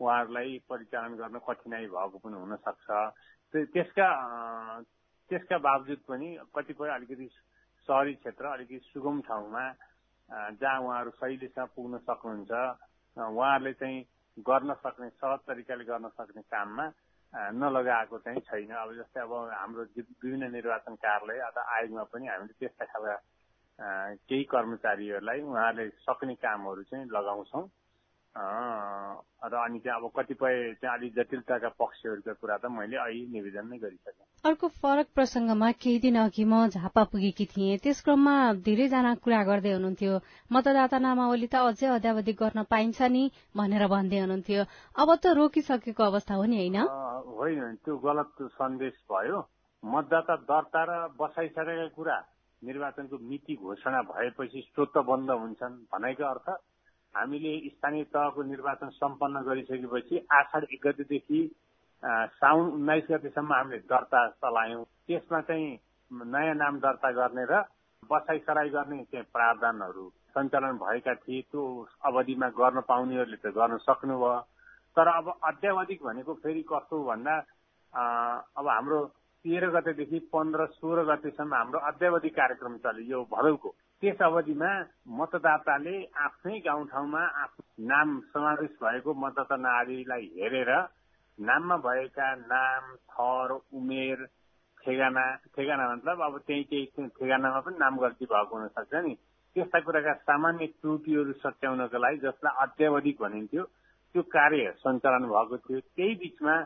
उहाँहरूलाई 0.00 0.58
परिचालन 0.68 1.14
गर्न 1.16 1.38
कठिनाई 1.48 1.86
भएको 1.86 2.18
पनि 2.18 2.36
हुनसक्छ। 2.36 2.86
त्यसका 3.54 4.08
त्यसका 5.30 5.58
बावजुद 5.58 6.00
पनि 6.08 6.28
कतिपय 6.54 6.88
अलिकति 6.88 7.26
सहरी 7.88 8.14
क्षेत्र 8.14 8.44
अलिकति 8.46 8.78
सुगम 8.92 9.20
ठाउँमा 9.28 9.64
जहाँ 10.58 10.80
उहाँहरू 10.80 11.10
सहिलेसँग 11.20 11.68
पुग्न 11.76 11.98
सक्नुहुन्छ 12.08 12.52
उहाँहरूले 13.16 13.72
चाहिँ 13.80 13.98
गर्न 14.46 14.74
सक्ने 14.82 15.08
सहज 15.10 15.38
तरिकाले 15.48 15.84
गर्न 15.84 16.08
सक्ने 16.08 16.42
काममा 16.42 16.86
नलगाएको 17.52 18.18
चाहिँ 18.18 18.40
छैन। 18.48 18.70
अब 18.76 18.90
जस्तै 18.96 19.20
अब 19.20 19.32
हाम्रो 19.52 19.82
विभिन्न 19.96 20.50
निर्वाचन 20.52 20.94
कार्यालय 21.04 21.38
अथवा 21.48 21.62
आयोगमा 21.76 22.04
पनि 22.12 22.26
हामीले 22.28 22.54
त्यस्ता 22.60 22.84
खालका 22.92 23.16
केही 24.28 24.44
कर्मचारीहरूलाई 24.52 25.40
उहाँहरूले 25.42 25.88
सक्ने 26.06 26.34
कामहरू 26.38 26.82
चाहिँ 26.88 27.06
लगाउँछौँ। 27.08 27.64
र 28.36 29.54
अनि 29.54 29.78
चाहिँ 29.78 30.00
अब 30.00 30.10
कतिपय 30.16 30.72
चाहिँ 30.80 30.98
अलिक 30.98 31.12
जटिलताका 31.14 31.68
पक्षहरूका 31.68 32.32
कुरा 32.32 32.56
त 32.56 32.64
मैले 32.72 32.96
अहिले 32.96 33.26
निवेदन 33.28 33.68
नै 33.68 33.78
गरिसकेँ। 33.78 34.24
अर्को 34.44 34.68
फरक 34.72 35.06
प्रसंगमा 35.14 35.70
केही 35.72 35.98
दिन 36.00 36.16
अघि 36.16 36.44
म 36.44 36.66
झापा 36.68 37.02
पुगेकी 37.04 37.46
थिएँ। 37.46 37.78
त्यस 37.78 38.00
क्रममा 38.00 38.34
धेरैजना 38.64 39.14
कुरा 39.20 39.42
गर्दै 39.44 39.72
हुनुहुन्थ्यो। 39.72 40.14
मतदाता 40.50 40.98
नामावली 40.98 41.46
त 41.46 41.54
अझै 41.60 41.86
अध्यावधि 41.86 42.32
गर्न 42.32 42.62
पाइन्छ 42.64 43.02
नि 43.12 43.24
भनेर 43.56 43.86
भन्दै 43.86 44.18
हुनुहुन्थ्यो। 44.18 44.64
अब 44.96 45.08
त 45.14 45.24
रोकिसकेको 45.36 46.02
अवस्था 46.02 46.34
हो 46.34 46.44
नि 46.48 46.56
होइन? 46.56 46.76
होइन 47.36 47.74
त्यो 47.84 47.96
गलत 47.98 48.48
सन्देश 48.56 48.96
भयो। 49.12 49.38
मतदाता 49.82 50.36
दर्ता 50.48 50.82
र 50.88 50.92
बसाइसकेका 51.20 51.86
कुरा 51.92 52.18
निर्वाचनको 52.62 53.16
मिति 53.18 53.54
घोषणा 53.60 54.00
भएपछि 54.02 54.60
स्वत 54.72 54.96
बन्द 55.04 55.30
हुन्छन् 55.30 55.74
भनेको 55.92 56.24
अर्थ 56.24 56.48
हामीले 57.14 57.52
स्थानीय 57.68 58.04
तहको 58.12 58.42
निर्वाचन 58.42 58.88
सम्पन्न 58.92 59.40
गरिसकेपछि 59.48 60.26
आषाढ 60.32 60.64
एक 60.72 60.80
गतेदेखि 60.86 61.40
साउन 62.02 62.70
उन्नाइस 62.72 63.04
गतेसम्म 63.10 63.52
हामीले 63.52 63.78
दर्ता 63.86 64.20
चलायौँ। 64.42 64.84
त्यसमा 65.06 65.40
चाहिँ 65.40 65.68
नयाँ 66.10 66.54
नाम 66.54 66.78
दर्ता 66.80 67.10
गर्ने 67.12 67.44
र 67.50 67.62
बसाइसराई 68.02 68.68
गर्ने 68.70 69.02
चाहिँ 69.12 69.26
प्रावधानहरू 69.32 70.08
सञ्चालन 70.34 70.76
भएका 70.80 71.14
थिए 71.14 71.40
त्यो 71.50 71.62
अवधिमा 72.08 72.48
गर्न 72.58 72.80
पाउनेहरूले 72.88 73.36
त 73.38 73.54
गर्न 73.54 73.76
सक्नुभयो। 73.84 74.40
तर 74.96 75.08
अब 75.08 75.26
अध्यावधिक 75.44 76.02
भनेको 76.02 76.32
फेरि 76.42 76.62
कस्तो 76.68 76.96
भन्दा 77.04 77.34
अब 78.58 78.66
हाम्रो 78.68 78.98
तेह्र 79.44 79.70
गतेदेखि 79.70 80.18
पन्ध्र 80.32 80.66
सोह्र 80.74 81.04
गतेसम्म 81.04 81.54
हाम्रो 81.54 81.78
अध्यावधि 81.90 82.28
कार्यक्रम 82.40 82.76
चल्यो 82.84 83.04
यो 83.10 83.24
भदौको। 83.32 83.70
त्यस 84.02 84.22
अवधिमा 84.22 84.68
मतदाताले 85.18 85.96
आफ्नै 86.20 86.58
गाउँठाउँमा 86.60 87.20
नाम 87.86 88.08
समावेश 88.32 88.72
भएको 88.82 89.12
मतदाता 89.14 89.56
नारीलाई 89.56 90.26
हेरेर 90.38 90.70
नाममा 91.38 91.76
भएका 91.84 92.34
नाम 92.44 92.88
थर 93.12 93.52
उमेर 93.72 94.24
ठेगाना 94.82 95.24
ठेगाना 95.54 95.88
मतलब 95.92 96.22
अब 96.22 96.38
त्यही 96.46 96.62
केही 96.64 97.06
ठेगानामा 97.14 97.60
पनि 97.60 97.78
नाम 97.78 97.98
गल्ती 98.00 98.24
भएको 98.26 98.58
हुन 98.58 98.68
सक्छ 98.74 98.94
नि। 99.06 99.14
त्यस्ता 99.56 99.80
कुराका 99.86 100.14
सामान्य 100.26 100.66
त्रुटिहरू 100.82 101.32
सच्याउनको 101.38 101.98
लागि 101.98 102.18
जसलाई 102.26 102.54
अत्यावधिक 102.58 103.22
भनिन्थ्यो 103.22 103.64
त्यो 103.64 104.22
कार्य 104.34 104.70
सञ्चालन 104.82 105.30
भएको 105.30 105.56
थियो। 105.62 105.80
त्यही 105.80 106.14
बिचमा 106.20 106.60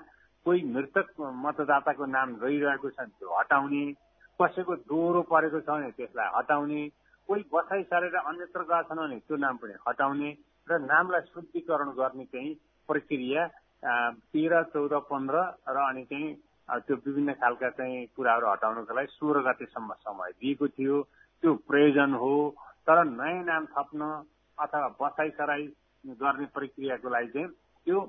कोही 0.47 0.61
मृतक 0.75 1.17
मतदाताको 1.45 2.07
नाम 2.17 2.37
रहिरहेको 2.43 2.91
छ 2.91 3.13
त्यो 3.13 3.39
हटाउने 3.39 3.85
कसैको 4.41 4.75
दोहोरो 4.89 5.23
परेको 5.29 5.61
छ 5.61 5.69
भने 5.69 5.91
त्यसलाई 5.99 6.33
हटाउने 6.37 6.85
कोही 7.29 7.43
बसाइ 7.53 7.83
सारेर 7.85 8.17
अन्यत्र 8.17 8.63
गएका 8.63 8.83
छन् 8.85 8.99
भने 8.99 9.19
त्यो 9.21 9.37
नाम 9.37 9.57
पनि 9.57 9.75
हटाउने 9.89 10.31
र 10.69 10.79
नामलाई 10.83 11.21
शुद्धिकरण 11.29 11.91
गर्ने 11.93 12.25
चाहिँ 12.27 12.55
प्रक्रिया 12.89 13.47
तेह्र 14.33 14.63
चौध 14.73 14.93
पन्ध्र 15.07 15.37
र 15.69 15.79
अनि 15.85 16.05
चाहिँ 16.05 16.35
त्यो 16.81 16.97
विभिन्न 16.97 17.33
खालका 17.35 17.71
चाहिँ 17.73 18.07
कुराहरू 18.17 18.47
हटाउनको 18.47 18.95
लागि 18.95 19.13
सोह्र 19.13 19.41
गतेसम्म 19.43 19.93
समय 20.01 20.31
दिएको 20.41 20.69
थियो। 20.69 20.97
त्यो 21.43 21.55
प्रयोजन 21.69 22.15
हो। 22.15 22.33
तर 22.87 23.05
नयाँ 23.07 23.45
नाम 23.45 23.65
थप्न 23.71 24.03
अथवा 24.59 24.89
बसाइ 25.01 25.31
सराई 25.31 25.67
गर्ने 26.19 26.47
प्रक्रियाको 26.55 27.09
लागि 27.09 27.29
चाहिँ 27.29 27.49
त्यो 27.87 28.01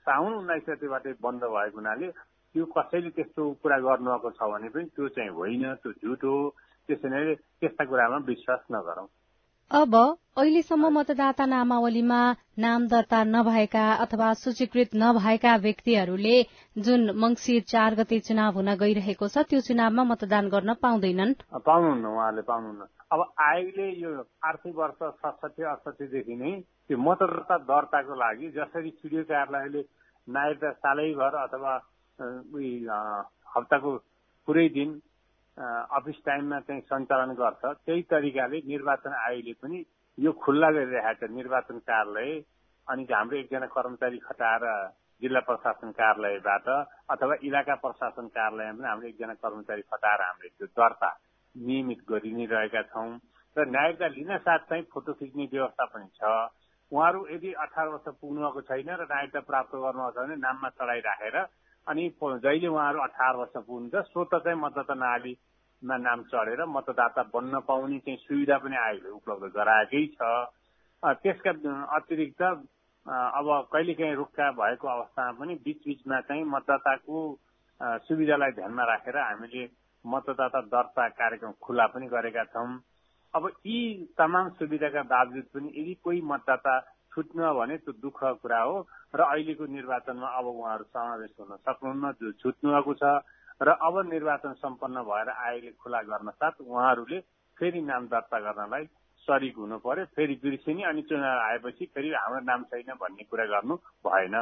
साउन 0.00 0.32
उन्नाइस 0.34 0.64
गतेबाटै 0.68 1.12
बन्द 1.20 1.44
भएको 1.44 1.76
हुनाले 1.76 2.08
त्यो 2.54 2.64
कसैले 2.76 3.10
त्यस्तो 3.10 3.42
कुरा 3.62 3.78
गर्नुभएको 3.78 4.30
छ 4.30 4.48
भने 4.52 4.68
पनि 4.68 4.84
त्यो 4.96 5.08
चाहिँ 5.16 5.30
होइन 5.30 5.64
त्यो 5.82 5.92
झुट 5.92 6.24
हो। 6.24 6.36
त्यसैले 6.90 7.34
त्यस्ता 7.34 7.84
कुरामा 7.84 8.18
विश्वास 8.26 8.62
नगरौं। 8.72 9.06
अब 9.70 9.94
अहिलेसम्म 10.40 10.88
मतदाता 10.94 11.44
नामावलीमा 11.46 12.20
नाम 12.58 12.86
दर्ता 12.90 13.18
नभएका 13.24 13.84
अथवा 14.04 14.32
सूचीकृत 14.34 14.90
नभएका 14.94 15.52
व्यक्तिहरूले 15.56 16.36
जुन 16.76 17.10
मंगिर 17.16 17.62
चार 17.72 17.94
गते 17.94 18.18
चुनाव 18.28 18.54
हुन 18.54 18.74
गइरहेको 18.80 19.28
छ 19.28 19.44
त्यो 19.46 19.60
चुनावमा 19.68 20.04
मतदान 20.04 20.48
गर्न 20.50 20.74
पाउँदैनन्। 20.82 21.34
पाउनुहुन्न 21.62 22.06
उहाँले 22.06 22.42
पाउनुहुन्न। 22.50 22.82
अब 23.12 23.20
आयोगले 23.40 23.86
यो 24.02 24.10
आर्थिक 24.44 24.74
वर्ष 24.76 24.98
सडसठी 25.22 25.62
अडसठीदेखि 25.72 26.34
नै 26.42 26.52
त्यो 26.88 26.98
मतदाता 26.98 27.56
दर्ताको 27.70 28.14
लागि 28.22 28.50
जसरी 28.58 28.90
सिडिओ 28.98 29.22
कार्यालयले 29.30 29.82
नायक 30.28 30.64
सालैभर 30.82 31.34
अथवा 31.46 31.72
हप्ताको 33.54 33.90
पुरै 34.48 34.68
दिन 34.74 34.90
अफिस 35.58 36.18
टाइममा 36.26 36.58
चाहिँ 36.60 36.82
सञ्चालन 36.82 37.32
गर्छ। 37.34 37.62
त्यही 37.86 38.02
तरिकाले 38.10 38.58
निर्वाचन 38.66 39.12
आयोगले 39.18 39.52
पनि 39.62 39.78
यो 40.18 40.32
खुल्ला 40.32 40.70
गरिरहेको 40.70 41.26
छ 41.26 41.30
निर्वाचन 41.30 41.78
कार्यालय 41.84 42.30
अनि 42.86 43.02
हाम्रो 43.10 43.36
एकजना 43.38 43.66
कर्मचारी 43.76 44.18
खटाएर 44.18 44.64
जिल्ला 45.22 45.40
प्रशासन 45.48 45.90
कार्यालयबाट 46.00 46.68
अथवा 47.12 47.34
इलाका 47.42 47.74
प्रशासन 47.84 48.26
कार्यालयमा 48.36 48.78
पनि 48.78 48.88
हामीले 48.88 49.08
एकजना 49.08 49.34
कर्मचारी 49.44 49.82
खटाएर 49.90 50.20
हामीले 50.22 50.48
त्यो 50.58 50.66
दर्ता 50.78 51.10
नियमित 51.54 52.00
गरि 52.08 52.32
नै 52.32 52.46
रहेका 52.46 52.82
छौँ। 52.88 53.10
र 53.56 53.66
नागरिकता 53.68 54.06
लिन 54.16 54.36
साथ 54.38 54.60
चाहिँ 54.70 54.84
फोटो 54.92 55.12
खिच्ने 55.18 55.44
व्यवस्था 55.52 55.84
पनि 55.92 56.08
छ। 56.14 56.22
उहाँहरू 56.92 57.20
यदि 57.30 57.50
अठार 57.64 57.86
वर्ष 57.88 58.06
पुग्नुभएको 58.20 58.60
छैन 58.70 58.88
र 58.90 59.02
नागरिकता 59.04 59.40
प्राप्त 59.50 59.72
गर्नुभएको 59.74 60.12
छ 60.14 60.24
भने 60.24 60.36
नाममा 60.40 60.68
चढाइराखेर 60.78 61.36
अनि 61.86 62.08
जहिले 62.22 62.66
उहाँहरू 62.66 63.00
अठार 63.00 63.36
वर्ष 63.36 63.52
पुग्नुहुन्छ 63.56 64.06
स्वत 64.08 64.34
चाहिँ 64.34 64.58
मतदाता 64.60 64.94
नालीमा 64.96 65.96
नाम 65.98 66.22
चढेर 66.30 66.64
मतदाता 66.68 67.22
बन्न 67.34 67.60
पाउने 67.68 67.98
चाहिँ 67.98 68.18
सुविधा 68.18 68.58
पनि 68.58 68.76
आयोगले 68.76 69.10
उपलब्ध 69.10 69.52
गराएकै 69.56 70.06
छ। 70.14 70.20
त्यसका 71.02 71.52
अतिरिक्त 71.96 72.42
अब 72.42 73.46
कहिलेकाहीँ 73.72 74.14
रुखका 74.14 74.50
भएको 74.52 74.88
अवस्थामा 74.88 75.32
पनि 75.40 75.54
बिच 75.64 75.78
बिचमा 75.86 76.20
चाहिँ 76.20 76.44
मतदाताको 76.44 77.16
सुविधालाई 78.06 78.52
ध्यानमा 78.52 78.84
राखेर 78.84 79.16
हामीले 79.18 79.64
मतदाता 80.04 80.60
दर्ता 80.68 81.08
कार्यक्रम 81.16 81.52
खुला 81.62 81.86
पनि 81.86 82.06
गरेका 82.06 82.44
छौँ। 82.52 82.68
अब 83.34 83.46
यी 83.66 83.78
तमाम 84.18 84.48
सुविधाका 84.58 85.02
बावजुद 85.08 85.44
पनि 85.54 85.68
यदि 85.74 85.94
कोही 86.04 86.20
मतदाता 86.24 86.78
छुट्नु 87.12 87.52
भने 87.54 87.76
त्यो 87.78 87.92
दुःख 87.98 88.20
कुरा 88.42 88.60
हो 88.60 88.76
र 89.14 89.20
अहिलेको 89.22 89.66
निर्वाचनमा 89.66 90.28
अब 90.38 90.46
उहाँहरू 90.46 90.84
समावेश 90.84 91.34
हुन 91.40 91.56
सक्नुहुन्न। 91.58 92.12
जो 92.20 92.32
छुट्नुभएको 92.40 92.94
छ 92.94 93.04
र 93.60 93.68
अब 93.78 93.94
निर्वाचन 94.08 94.52
सम्पन्न 94.62 95.02
भएर 95.04 95.28
आयोगले 95.28 95.72
खुला 95.76 96.00
गर्न 96.02 96.30
साथ 96.30 96.64
उहाँहरूले 96.64 97.18
फेरि 97.56 97.80
नाम 97.82 98.06
दर्ता 98.08 98.38
गर्नलाई 98.40 98.84
सरिक 99.28 99.56
हुनु 99.58 99.78
पर्यो 99.84 100.04
फेरि 100.16 100.34
बिर्सिने 100.42 100.82
अनि 100.84 101.02
चुनाव 101.02 101.38
आएपछि 101.40 101.84
फेरि 101.94 102.08
हाम्रो 102.14 102.40
नाम 102.46 102.62
छैन 102.70 102.94
भन्ने 102.96 103.24
कुरा 103.30 103.44
गर्नु 103.52 103.74
भएन। 104.06 104.36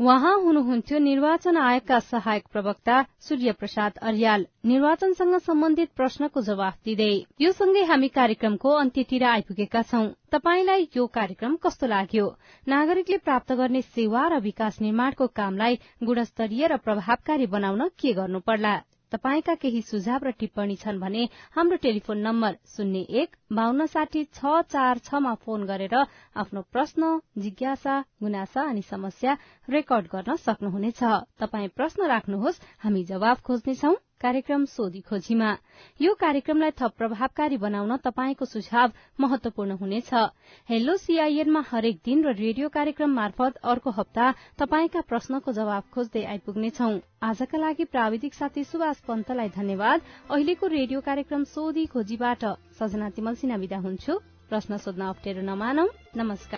उहाँ 0.00 0.34
हुनुहुन्थ्यो 0.40 0.98
निर्वाचन 0.98 1.56
आयोगका 1.58 1.98
सहायक 2.00 2.44
प्रवक्ता 2.52 2.96
सूर्य 3.28 3.52
प्रसाद 3.52 3.96
अर्याल। 4.08 4.44
निर्वाचनसँग 4.70 5.34
सम्बन्धित 5.46 5.88
प्रश्नको 5.96 6.40
जवाफ 6.48 6.76
दिँदै 6.84 7.10
यो 7.40 7.50
सँगै 7.52 7.82
हामी 7.90 8.08
कार्यक्रमको 8.18 8.74
अन्त्यतिर 8.82 9.24
आइपुगेका 9.30 9.82
छौं। 9.82 10.06
तपाईंलाई 10.32 10.88
यो 10.96 11.06
कार्यक्रम 11.18 11.56
कस्तो 11.66 11.86
लाग्यो? 11.86 12.26
नागरिकले 12.68 13.18
प्राप्त 13.26 13.52
गर्ने 13.58 13.82
सेवा 13.82 14.26
र 14.28 14.38
विकास 14.46 14.80
निर्माणको 14.80 15.26
कामलाई 15.34 15.78
गुणस्तरीय 16.06 16.66
र 16.66 16.76
प्रभावकारी 16.86 17.46
बनाउन 17.56 17.88
के 17.98 18.12
गर्नु 18.20 18.40
पर्ला? 18.46 18.76
तपाईँका 19.12 19.54
केही 19.54 19.80
सुझाव 19.82 20.24
र 20.24 20.30
टिप्पणी 20.40 20.76
छन् 20.76 21.00
भने 21.00 21.22
हाम्रो 21.56 21.76
टेलिफोन 21.82 22.18
नम्बर 22.18 22.56
शून्य 22.74 23.00
एक 23.20 23.36
बान्न 23.52 23.86
साठी 23.86 24.24
छ 24.32 24.54
चार 24.72 24.98
छमा 25.04 25.34
फोन 25.44 25.64
गरेर 25.66 25.94
आफ्नो 26.36 26.62
प्रश्न 26.72 27.12
जिज्ञासा 27.38 28.00
गुनासा 28.22 28.68
अनि 28.68 28.82
समस्या 28.90 29.36
रेकर्ड 29.68 30.06
गर्न 30.12 30.36
सक्नुहुनेछ। 30.44 31.00
तपाई 31.40 31.68
प्रश्न 31.76 32.06
राख्नुहोस् 32.08 32.60
हामी 32.78 33.04
जवाब 33.04 33.36
खोज्नेछौ। 33.46 33.94
कार्यक्रम 34.20 34.64
सोधी 34.64 35.00
खोजीमा। 35.00 35.50
यो 36.00 36.14
कार्यक्रमलाई 36.14 36.70
थप 36.70 36.92
प्रभावकारी 36.98 37.56
बनाउन 37.56 37.96
तपाईँको 37.96 38.44
सुझाव 38.44 38.92
महत्वपूर्ण 39.20 39.72
हुनेछ। 39.78 40.10
हेलो 40.68 40.96
सीआईएनमा 40.96 41.62
हरेक 41.70 42.00
दिन 42.04 42.24
र 42.26 42.34
रेडियो 42.34 42.68
कार्यक्रम 42.68 43.10
मार्फत 43.14 43.62
अर्को 43.62 43.90
हप्ता 43.90 44.26
तपाईँका 44.58 45.00
प्रश्नको 45.06 45.52
जवाब 45.52 45.84
खोज्दै 45.94 46.24
आइपुग्नेछौ। 46.24 46.90
आजका 47.22 47.58
लागि 47.58 47.84
प्राविधिक 47.86 48.34
साथी 48.34 48.64
सुभाष 48.64 49.06
पन्तलाई 49.06 49.48
धन्यवाद। 49.54 50.00
अहिलेको 50.30 50.66
रेडियो 50.66 51.00
कार्यक्रम 51.00 51.44
सोधी 51.46 51.86
खोजीबाट 51.86 52.44
सजना 52.74 53.10
तिमल 53.14 53.34
सिना 53.38 53.56
विदा 53.56 53.78
हुन्छु। 53.78 54.18
प्रश्न 54.50 54.76
सोध्न 54.78 55.02
अप्ठ्यारो 55.14 55.42
नमानौ। 55.46 55.86
नमस्कार। 56.16 56.56